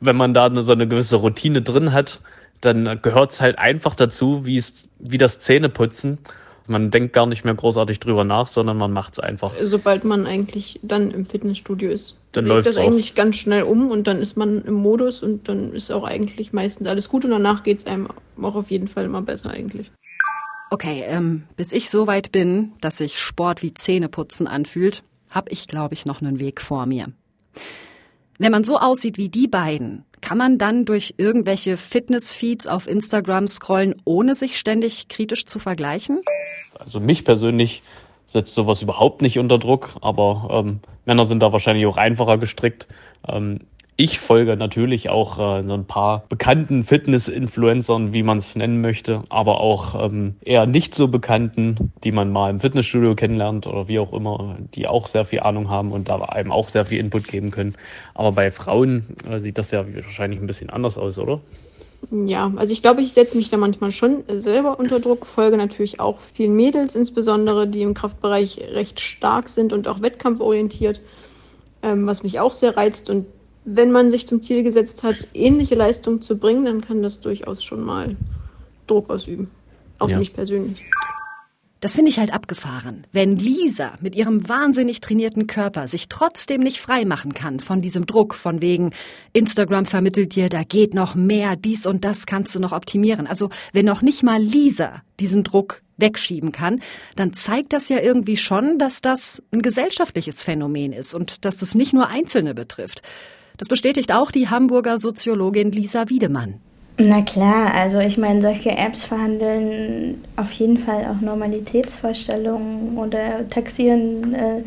Wenn 0.00 0.16
man 0.16 0.32
da 0.32 0.50
so 0.62 0.72
eine 0.72 0.86
gewisse 0.86 1.16
Routine 1.16 1.62
drin 1.62 1.92
hat, 1.92 2.20
dann 2.60 3.00
gehört 3.02 3.32
es 3.32 3.40
halt 3.40 3.58
einfach 3.58 3.94
dazu, 3.94 4.46
wie 4.46 4.56
es, 4.56 4.84
wie 4.98 5.18
das 5.18 5.40
Zähneputzen. 5.40 6.18
Man 6.66 6.92
denkt 6.92 7.14
gar 7.14 7.26
nicht 7.26 7.44
mehr 7.44 7.54
großartig 7.54 7.98
drüber 7.98 8.22
nach, 8.22 8.46
sondern 8.46 8.76
man 8.76 8.92
macht 8.92 9.14
es 9.14 9.18
einfach. 9.18 9.52
Sobald 9.60 10.04
man 10.04 10.26
eigentlich 10.26 10.78
dann 10.82 11.10
im 11.10 11.24
Fitnessstudio 11.24 11.90
ist, 11.90 12.16
dann 12.30 12.46
läuft 12.46 12.68
das 12.68 12.76
eigentlich 12.76 13.16
ganz 13.16 13.36
schnell 13.36 13.64
um 13.64 13.90
und 13.90 14.06
dann 14.06 14.18
ist 14.18 14.36
man 14.36 14.64
im 14.64 14.74
Modus 14.74 15.24
und 15.24 15.48
dann 15.48 15.72
ist 15.72 15.90
auch 15.90 16.04
eigentlich 16.04 16.52
meistens 16.52 16.86
alles 16.86 17.08
gut 17.08 17.24
und 17.24 17.32
danach 17.32 17.64
geht 17.64 17.78
es 17.78 17.86
einem 17.86 18.08
auch 18.40 18.54
auf 18.54 18.70
jeden 18.70 18.86
Fall 18.86 19.04
immer 19.04 19.20
besser 19.20 19.50
eigentlich. 19.50 19.90
Okay, 20.70 21.04
ähm, 21.06 21.48
bis 21.56 21.72
ich 21.72 21.90
so 21.90 22.06
weit 22.06 22.30
bin, 22.30 22.72
dass 22.80 22.98
sich 22.98 23.18
Sport 23.18 23.62
wie 23.62 23.74
Zähneputzen 23.74 24.46
anfühlt, 24.46 25.02
habe 25.28 25.50
ich, 25.50 25.66
glaube 25.66 25.94
ich, 25.94 26.06
noch 26.06 26.22
einen 26.22 26.38
Weg 26.38 26.60
vor 26.60 26.86
mir. 26.86 27.08
Wenn 28.38 28.52
man 28.52 28.64
so 28.64 28.78
aussieht 28.78 29.18
wie 29.18 29.28
die 29.28 29.48
beiden, 29.48 30.04
kann 30.20 30.38
man 30.38 30.58
dann 30.58 30.84
durch 30.84 31.14
irgendwelche 31.18 31.76
Fitnessfeeds 31.76 32.68
auf 32.68 32.86
Instagram 32.86 33.48
scrollen, 33.48 33.96
ohne 34.04 34.34
sich 34.34 34.58
ständig 34.58 35.08
kritisch 35.08 35.44
zu 35.44 35.58
vergleichen? 35.58 36.20
Also 36.78 37.00
mich 37.00 37.24
persönlich 37.24 37.82
setzt 38.26 38.54
sowas 38.54 38.80
überhaupt 38.80 39.22
nicht 39.22 39.38
unter 39.40 39.58
Druck, 39.58 39.96
aber 40.00 40.48
ähm, 40.64 40.80
Männer 41.04 41.24
sind 41.24 41.42
da 41.42 41.52
wahrscheinlich 41.52 41.84
auch 41.86 41.96
einfacher 41.96 42.38
gestrickt. 42.38 42.86
Ähm, 43.26 43.60
ich 44.00 44.18
folge 44.18 44.56
natürlich 44.56 45.10
auch 45.10 45.38
äh, 45.38 45.62
so 45.66 45.74
ein 45.74 45.84
paar 45.84 46.24
bekannten 46.30 46.84
Fitness-Influencern, 46.84 48.14
wie 48.14 48.22
man 48.22 48.38
es 48.38 48.56
nennen 48.56 48.80
möchte, 48.80 49.24
aber 49.28 49.60
auch 49.60 50.06
ähm, 50.06 50.36
eher 50.40 50.64
nicht 50.64 50.94
so 50.94 51.08
bekannten, 51.08 51.92
die 52.02 52.10
man 52.10 52.32
mal 52.32 52.48
im 52.48 52.60
Fitnessstudio 52.60 53.14
kennenlernt 53.14 53.66
oder 53.66 53.88
wie 53.88 53.98
auch 53.98 54.14
immer, 54.14 54.56
die 54.74 54.86
auch 54.86 55.06
sehr 55.06 55.26
viel 55.26 55.40
Ahnung 55.40 55.68
haben 55.68 55.92
und 55.92 56.08
da 56.08 56.16
einem 56.16 56.50
auch 56.50 56.70
sehr 56.70 56.86
viel 56.86 56.98
Input 56.98 57.28
geben 57.28 57.50
können. 57.50 57.74
Aber 58.14 58.32
bei 58.32 58.50
Frauen 58.50 59.04
äh, 59.28 59.38
sieht 59.38 59.58
das 59.58 59.70
ja 59.70 59.84
wahrscheinlich 59.94 60.40
ein 60.40 60.46
bisschen 60.46 60.70
anders 60.70 60.96
aus, 60.96 61.18
oder? 61.18 61.40
Ja, 62.10 62.50
also 62.56 62.72
ich 62.72 62.80
glaube, 62.80 63.02
ich 63.02 63.12
setze 63.12 63.36
mich 63.36 63.50
da 63.50 63.58
manchmal 63.58 63.90
schon 63.90 64.24
selber 64.28 64.78
unter 64.78 65.00
Druck, 65.00 65.26
folge 65.26 65.58
natürlich 65.58 66.00
auch 66.00 66.20
vielen 66.20 66.56
Mädels 66.56 66.96
insbesondere, 66.96 67.68
die 67.68 67.82
im 67.82 67.92
Kraftbereich 67.92 68.62
recht 68.72 68.98
stark 68.98 69.50
sind 69.50 69.74
und 69.74 69.88
auch 69.88 70.00
wettkampforientiert, 70.00 71.02
ähm, 71.82 72.06
was 72.06 72.22
mich 72.22 72.40
auch 72.40 72.52
sehr 72.52 72.78
reizt 72.78 73.10
und 73.10 73.26
wenn 73.64 73.92
man 73.92 74.10
sich 74.10 74.26
zum 74.26 74.42
Ziel 74.42 74.62
gesetzt 74.62 75.02
hat, 75.02 75.28
ähnliche 75.34 75.74
Leistungen 75.74 76.22
zu 76.22 76.38
bringen, 76.38 76.64
dann 76.64 76.80
kann 76.80 77.02
das 77.02 77.20
durchaus 77.20 77.62
schon 77.62 77.82
mal 77.82 78.16
Druck 78.86 79.10
ausüben. 79.10 79.50
Auf 79.98 80.10
ja. 80.10 80.18
mich 80.18 80.32
persönlich. 80.32 80.84
Das 81.80 81.94
finde 81.94 82.10
ich 82.10 82.18
halt 82.18 82.32
abgefahren. 82.32 83.06
Wenn 83.10 83.36
Lisa 83.36 83.94
mit 84.02 84.14
ihrem 84.14 84.46
wahnsinnig 84.48 85.00
trainierten 85.00 85.46
Körper 85.46 85.88
sich 85.88 86.08
trotzdem 86.10 86.60
nicht 86.60 86.78
frei 86.78 87.06
machen 87.06 87.32
kann 87.32 87.58
von 87.58 87.80
diesem 87.80 88.04
Druck, 88.04 88.34
von 88.34 88.60
wegen 88.60 88.92
Instagram 89.32 89.86
vermittelt 89.86 90.34
dir, 90.36 90.50
da 90.50 90.62
geht 90.62 90.92
noch 90.92 91.14
mehr, 91.14 91.56
dies 91.56 91.86
und 91.86 92.04
das 92.04 92.26
kannst 92.26 92.54
du 92.54 92.60
noch 92.60 92.72
optimieren. 92.72 93.26
Also 93.26 93.48
wenn 93.72 93.86
noch 93.86 94.02
nicht 94.02 94.22
mal 94.22 94.40
Lisa 94.40 95.02
diesen 95.20 95.42
Druck 95.42 95.82
wegschieben 95.96 96.52
kann, 96.52 96.80
dann 97.16 97.32
zeigt 97.32 97.72
das 97.72 97.88
ja 97.88 97.98
irgendwie 97.98 98.36
schon, 98.36 98.78
dass 98.78 99.00
das 99.00 99.42
ein 99.50 99.62
gesellschaftliches 99.62 100.42
Phänomen 100.42 100.92
ist 100.92 101.14
und 101.14 101.46
dass 101.46 101.56
das 101.56 101.74
nicht 101.74 101.94
nur 101.94 102.08
Einzelne 102.08 102.54
betrifft. 102.54 103.00
Das 103.60 103.68
bestätigt 103.68 104.10
auch 104.10 104.30
die 104.30 104.48
Hamburger 104.48 104.96
Soziologin 104.96 105.70
Lisa 105.70 106.08
Wiedemann. 106.08 106.54
Na 106.96 107.20
klar, 107.20 107.74
also 107.74 107.98
ich 107.98 108.16
meine, 108.16 108.40
solche 108.40 108.70
Apps 108.70 109.04
verhandeln 109.04 110.24
auf 110.36 110.50
jeden 110.52 110.78
Fall 110.78 111.04
auch 111.04 111.20
Normalitätsvorstellungen 111.20 112.96
oder 112.96 113.46
taxieren 113.50 114.32
äh, 114.32 114.62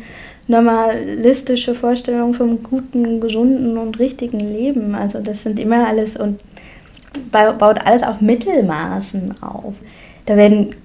normalistische 0.46 1.74
Vorstellungen 1.74 2.34
vom 2.34 2.62
guten, 2.62 3.20
gesunden 3.20 3.78
und 3.78 3.98
richtigen 3.98 4.38
Leben. 4.38 4.94
Also 4.94 5.18
das 5.18 5.42
sind 5.42 5.58
immer 5.58 5.88
alles 5.88 6.16
und 6.16 6.40
baut 7.32 7.84
alles 7.84 8.04
auf 8.04 8.20
Mittelmaßen 8.20 9.42
auf. 9.42 9.74
Da 10.26 10.36
werden 10.36 10.76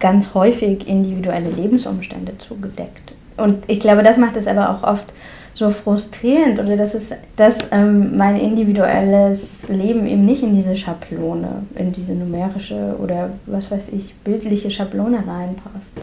ganz 0.00 0.34
häufig 0.34 0.88
individuelle 0.88 1.50
Lebensumstände 1.50 2.36
zugedeckt. 2.38 3.12
Und 3.36 3.62
ich 3.68 3.78
glaube, 3.78 4.02
das 4.02 4.16
macht 4.16 4.36
es 4.36 4.48
aber 4.48 4.70
auch 4.70 4.82
oft 4.82 5.12
so 5.54 5.70
frustrierend 5.70 6.58
oder 6.58 6.76
dass 6.76 6.94
es, 6.94 7.12
dass 7.36 7.56
ähm, 7.70 8.16
mein 8.16 8.36
individuelles 8.36 9.68
Leben 9.68 10.06
eben 10.06 10.24
nicht 10.24 10.42
in 10.42 10.56
diese 10.56 10.76
Schablone, 10.76 11.66
in 11.74 11.92
diese 11.92 12.14
numerische 12.14 12.96
oder 12.98 13.30
was 13.46 13.70
weiß 13.70 13.88
ich, 13.92 14.14
bildliche 14.24 14.70
Schablone 14.70 15.18
reinpasst. 15.18 15.98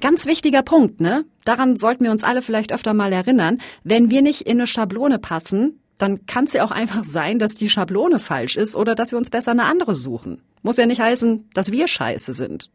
Ganz 0.00 0.26
wichtiger 0.26 0.62
Punkt, 0.62 1.00
ne? 1.00 1.24
Daran 1.44 1.76
sollten 1.76 2.04
wir 2.04 2.10
uns 2.10 2.22
alle 2.22 2.42
vielleicht 2.42 2.72
öfter 2.72 2.94
mal 2.94 3.12
erinnern. 3.12 3.58
Wenn 3.82 4.10
wir 4.10 4.22
nicht 4.22 4.42
in 4.42 4.58
eine 4.58 4.66
Schablone 4.66 5.18
passen, 5.18 5.80
dann 5.98 6.26
kann 6.26 6.44
es 6.44 6.52
ja 6.52 6.64
auch 6.64 6.70
einfach 6.70 7.04
sein, 7.04 7.38
dass 7.38 7.54
die 7.54 7.68
Schablone 7.68 8.20
falsch 8.20 8.56
ist 8.56 8.76
oder 8.76 8.94
dass 8.94 9.10
wir 9.10 9.18
uns 9.18 9.30
besser 9.30 9.50
eine 9.50 9.64
andere 9.64 9.94
suchen. 9.94 10.40
Muss 10.62 10.76
ja 10.76 10.86
nicht 10.86 11.00
heißen, 11.00 11.48
dass 11.54 11.72
wir 11.72 11.88
scheiße 11.88 12.32
sind. 12.32 12.70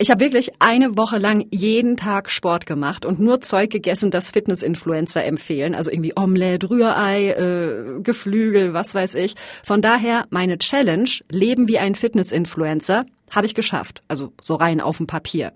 Ich 0.00 0.12
habe 0.12 0.20
wirklich 0.20 0.52
eine 0.60 0.96
Woche 0.96 1.18
lang 1.18 1.44
jeden 1.50 1.96
Tag 1.96 2.30
Sport 2.30 2.66
gemacht 2.66 3.04
und 3.04 3.18
nur 3.18 3.40
Zeug 3.40 3.70
gegessen, 3.70 4.12
das 4.12 4.30
Fitness-Influencer 4.30 5.24
empfehlen. 5.24 5.74
Also 5.74 5.90
irgendwie 5.90 6.12
Omelette, 6.14 6.70
Rührei, 6.70 7.30
äh, 7.30 8.00
Geflügel, 8.00 8.74
was 8.74 8.94
weiß 8.94 9.14
ich. 9.14 9.34
Von 9.64 9.82
daher 9.82 10.26
meine 10.30 10.58
Challenge, 10.58 11.10
Leben 11.28 11.66
wie 11.66 11.80
ein 11.80 11.96
Fitness-Influencer, 11.96 13.06
habe 13.30 13.46
ich 13.46 13.56
geschafft. 13.56 14.04
Also 14.06 14.32
so 14.40 14.54
rein 14.54 14.80
auf 14.80 14.98
dem 14.98 15.08
Papier. 15.08 15.52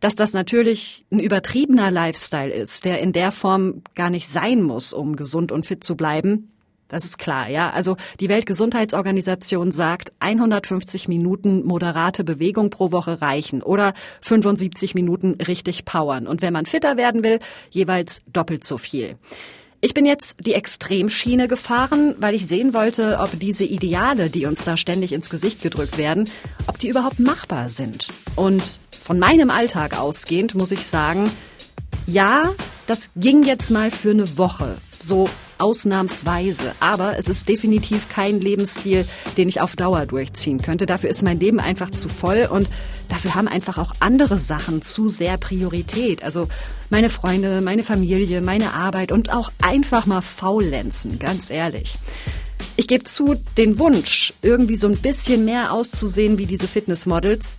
Dass 0.00 0.14
das 0.14 0.32
natürlich 0.32 1.04
ein 1.12 1.20
übertriebener 1.20 1.90
Lifestyle 1.90 2.52
ist, 2.52 2.86
der 2.86 3.00
in 3.00 3.12
der 3.12 3.30
Form 3.30 3.82
gar 3.94 4.08
nicht 4.08 4.30
sein 4.30 4.62
muss, 4.62 4.94
um 4.94 5.16
gesund 5.16 5.52
und 5.52 5.66
fit 5.66 5.84
zu 5.84 5.96
bleiben, 5.96 6.50
das 6.88 7.04
ist 7.04 7.18
klar, 7.18 7.48
ja. 7.48 7.70
Also 7.70 7.96
die 8.20 8.28
Weltgesundheitsorganisation 8.28 9.72
sagt, 9.72 10.12
150 10.20 11.08
Minuten 11.08 11.64
moderate 11.64 12.24
Bewegung 12.24 12.70
pro 12.70 12.92
Woche 12.92 13.20
reichen 13.20 13.62
oder 13.62 13.92
75 14.22 14.94
Minuten 14.94 15.32
richtig 15.46 15.84
powern. 15.84 16.26
Und 16.26 16.42
wenn 16.42 16.52
man 16.52 16.66
fitter 16.66 16.96
werden 16.96 17.24
will, 17.24 17.40
jeweils 17.70 18.22
doppelt 18.32 18.64
so 18.64 18.78
viel. 18.78 19.16
Ich 19.82 19.94
bin 19.94 20.06
jetzt 20.06 20.38
die 20.40 20.54
Extremschiene 20.54 21.48
gefahren, 21.48 22.14
weil 22.18 22.34
ich 22.34 22.46
sehen 22.46 22.72
wollte, 22.72 23.18
ob 23.20 23.38
diese 23.38 23.64
Ideale, 23.64 24.30
die 24.30 24.46
uns 24.46 24.64
da 24.64 24.76
ständig 24.76 25.12
ins 25.12 25.28
Gesicht 25.28 25.62
gedrückt 25.62 25.98
werden, 25.98 26.28
ob 26.66 26.78
die 26.78 26.88
überhaupt 26.88 27.20
machbar 27.20 27.68
sind. 27.68 28.08
Und 28.36 28.80
von 29.04 29.18
meinem 29.18 29.50
Alltag 29.50 29.98
ausgehend 29.98 30.54
muss 30.54 30.72
ich 30.72 30.86
sagen, 30.86 31.30
ja, 32.06 32.54
das 32.86 33.10
ging 33.16 33.42
jetzt 33.44 33.70
mal 33.70 33.90
für 33.90 34.10
eine 34.10 34.38
Woche. 34.38 34.76
So 35.02 35.28
ausnahmsweise. 35.58 36.72
Aber 36.80 37.18
es 37.18 37.28
ist 37.28 37.48
definitiv 37.48 38.08
kein 38.08 38.40
Lebensstil, 38.40 39.06
den 39.36 39.48
ich 39.48 39.60
auf 39.60 39.76
Dauer 39.76 40.06
durchziehen 40.06 40.60
könnte. 40.60 40.86
Dafür 40.86 41.10
ist 41.10 41.22
mein 41.22 41.40
Leben 41.40 41.60
einfach 41.60 41.90
zu 41.90 42.08
voll 42.08 42.48
und 42.50 42.68
dafür 43.08 43.34
haben 43.34 43.48
einfach 43.48 43.78
auch 43.78 43.92
andere 44.00 44.38
Sachen 44.38 44.84
zu 44.84 45.08
sehr 45.08 45.38
Priorität. 45.38 46.22
Also 46.22 46.48
meine 46.90 47.10
Freunde, 47.10 47.60
meine 47.60 47.82
Familie, 47.82 48.40
meine 48.40 48.74
Arbeit 48.74 49.12
und 49.12 49.32
auch 49.32 49.50
einfach 49.62 50.06
mal 50.06 50.22
faulenzen, 50.22 51.18
ganz 51.18 51.50
ehrlich. 51.50 51.94
Ich 52.76 52.88
gebe 52.88 53.04
zu, 53.04 53.36
den 53.56 53.78
Wunsch, 53.78 54.34
irgendwie 54.42 54.76
so 54.76 54.86
ein 54.86 54.98
bisschen 54.98 55.44
mehr 55.44 55.72
auszusehen 55.72 56.38
wie 56.38 56.46
diese 56.46 56.68
Fitnessmodels, 56.68 57.56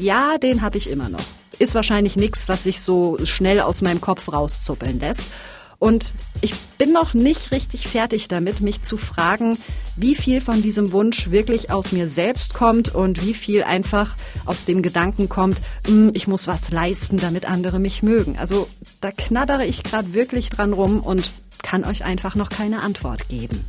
ja, 0.00 0.38
den 0.38 0.62
habe 0.62 0.78
ich 0.78 0.90
immer 0.90 1.08
noch. 1.08 1.24
Ist 1.58 1.74
wahrscheinlich 1.74 2.16
nichts, 2.16 2.48
was 2.48 2.64
sich 2.64 2.80
so 2.80 3.18
schnell 3.24 3.60
aus 3.60 3.82
meinem 3.82 4.00
Kopf 4.00 4.32
rauszuppeln 4.32 5.00
lässt. 5.00 5.22
Und 5.78 6.12
ich 6.40 6.54
bin 6.76 6.92
noch 6.92 7.14
nicht 7.14 7.52
richtig 7.52 7.86
fertig 7.86 8.26
damit, 8.26 8.60
mich 8.60 8.82
zu 8.82 8.96
fragen, 8.96 9.56
wie 9.96 10.16
viel 10.16 10.40
von 10.40 10.60
diesem 10.60 10.92
Wunsch 10.92 11.30
wirklich 11.30 11.70
aus 11.70 11.92
mir 11.92 12.08
selbst 12.08 12.54
kommt 12.54 12.94
und 12.94 13.24
wie 13.24 13.34
viel 13.34 13.62
einfach 13.62 14.16
aus 14.44 14.64
dem 14.64 14.82
Gedanken 14.82 15.28
kommt, 15.28 15.58
hm, 15.86 16.10
ich 16.14 16.26
muss 16.26 16.46
was 16.46 16.70
leisten, 16.70 17.16
damit 17.18 17.46
andere 17.46 17.78
mich 17.78 18.02
mögen. 18.02 18.36
Also 18.38 18.68
da 19.00 19.12
knaddere 19.12 19.66
ich 19.66 19.84
gerade 19.84 20.14
wirklich 20.14 20.50
dran 20.50 20.72
rum 20.72 21.00
und 21.00 21.32
kann 21.62 21.84
euch 21.84 22.04
einfach 22.04 22.34
noch 22.34 22.48
keine 22.48 22.82
Antwort 22.82 23.28
geben. 23.28 23.64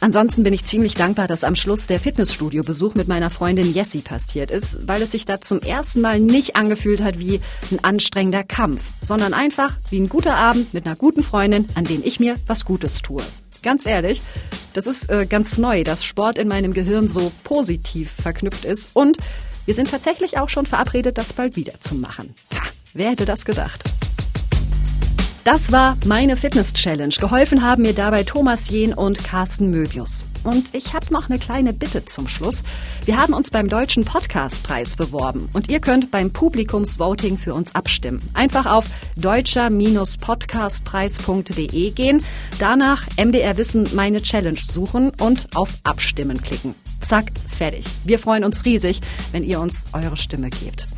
Ansonsten 0.00 0.42
bin 0.42 0.52
ich 0.52 0.64
ziemlich 0.64 0.94
dankbar, 0.94 1.26
dass 1.26 1.42
am 1.42 1.54
Schluss 1.54 1.86
der 1.86 1.98
Fitnessstudio-Besuch 1.98 2.94
mit 2.94 3.08
meiner 3.08 3.30
Freundin 3.30 3.72
Jessie 3.72 4.02
passiert 4.02 4.50
ist, 4.50 4.86
weil 4.86 5.00
es 5.00 5.12
sich 5.12 5.24
da 5.24 5.40
zum 5.40 5.60
ersten 5.60 6.02
Mal 6.02 6.20
nicht 6.20 6.54
angefühlt 6.54 7.02
hat 7.02 7.18
wie 7.18 7.40
ein 7.70 7.82
anstrengender 7.82 8.44
Kampf, 8.44 8.82
sondern 9.00 9.32
einfach 9.32 9.78
wie 9.90 9.98
ein 9.98 10.08
guter 10.08 10.36
Abend 10.36 10.74
mit 10.74 10.86
einer 10.86 10.96
guten 10.96 11.22
Freundin, 11.22 11.66
an 11.74 11.84
dem 11.84 12.02
ich 12.04 12.20
mir 12.20 12.36
was 12.46 12.66
Gutes 12.66 13.00
tue. 13.00 13.22
Ganz 13.62 13.86
ehrlich, 13.86 14.20
das 14.74 14.86
ist 14.86 15.08
äh, 15.08 15.26
ganz 15.26 15.56
neu, 15.56 15.82
dass 15.82 16.04
Sport 16.04 16.36
in 16.38 16.46
meinem 16.46 16.74
Gehirn 16.74 17.08
so 17.08 17.32
positiv 17.42 18.12
verknüpft 18.20 18.66
ist 18.66 18.90
und 18.94 19.16
wir 19.64 19.74
sind 19.74 19.90
tatsächlich 19.90 20.38
auch 20.38 20.50
schon 20.50 20.66
verabredet, 20.66 21.18
das 21.18 21.32
bald 21.32 21.56
wieder 21.56 21.80
zu 21.80 21.96
machen. 21.96 22.34
Ja, 22.52 22.60
wer 22.92 23.10
hätte 23.10 23.24
das 23.24 23.44
gedacht? 23.44 23.95
Das 25.46 25.70
war 25.70 25.96
meine 26.04 26.36
Fitness-Challenge. 26.36 27.14
Geholfen 27.20 27.62
haben 27.62 27.82
mir 27.82 27.92
dabei 27.92 28.24
Thomas 28.24 28.68
Jehn 28.68 28.92
und 28.92 29.22
Carsten 29.22 29.70
Möbius. 29.70 30.24
Und 30.42 30.74
ich 30.74 30.92
habe 30.92 31.12
noch 31.12 31.30
eine 31.30 31.38
kleine 31.38 31.72
Bitte 31.72 32.04
zum 32.04 32.26
Schluss. 32.26 32.64
Wir 33.04 33.16
haben 33.16 33.32
uns 33.32 33.50
beim 33.50 33.68
Deutschen 33.68 34.04
Podcastpreis 34.04 34.96
beworben 34.96 35.48
und 35.52 35.68
ihr 35.68 35.78
könnt 35.78 36.10
beim 36.10 36.32
Publikumsvoting 36.32 37.38
für 37.38 37.54
uns 37.54 37.76
abstimmen. 37.76 38.20
Einfach 38.34 38.66
auf 38.66 38.86
deutscher-podcastpreis.de 39.14 41.90
gehen, 41.92 42.24
danach 42.58 43.04
MDR 43.16 43.56
Wissen 43.56 43.88
meine 43.94 44.20
Challenge 44.20 44.58
suchen 44.60 45.12
und 45.20 45.54
auf 45.54 45.70
Abstimmen 45.84 46.42
klicken. 46.42 46.74
Zack, 47.06 47.26
fertig. 47.46 47.84
Wir 48.04 48.18
freuen 48.18 48.42
uns 48.42 48.64
riesig, 48.64 49.00
wenn 49.30 49.44
ihr 49.44 49.60
uns 49.60 49.84
eure 49.92 50.16
Stimme 50.16 50.50
gebt. 50.50 50.88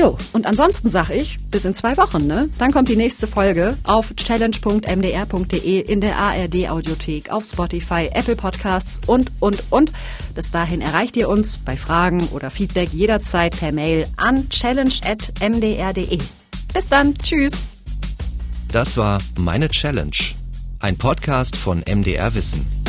Jo, 0.00 0.16
und 0.32 0.46
ansonsten 0.46 0.88
sage 0.88 1.12
ich, 1.12 1.38
bis 1.50 1.66
in 1.66 1.74
zwei 1.74 1.94
Wochen, 1.98 2.26
ne? 2.26 2.48
Dann 2.58 2.72
kommt 2.72 2.88
die 2.88 2.96
nächste 2.96 3.26
Folge 3.26 3.76
auf 3.84 4.14
challenge.mdr.de 4.16 5.78
in 5.78 6.00
der 6.00 6.16
ARD 6.16 6.70
Audiothek, 6.70 7.30
auf 7.30 7.44
Spotify, 7.44 8.08
Apple 8.10 8.34
Podcasts 8.34 9.02
und, 9.06 9.30
und, 9.40 9.62
und. 9.68 9.92
Bis 10.34 10.52
dahin 10.52 10.80
erreicht 10.80 11.18
ihr 11.18 11.28
uns 11.28 11.58
bei 11.58 11.76
Fragen 11.76 12.26
oder 12.28 12.50
Feedback 12.50 12.94
jederzeit 12.94 13.58
per 13.58 13.72
Mail 13.72 14.06
an 14.16 14.48
challenge.mdr.de. 14.48 16.18
Bis 16.72 16.88
dann, 16.88 17.18
tschüss. 17.18 17.52
Das 18.72 18.96
war 18.96 19.20
Meine 19.36 19.68
Challenge, 19.68 20.16
ein 20.78 20.96
Podcast 20.96 21.58
von 21.58 21.82
MDR 21.86 22.32
Wissen. 22.32 22.79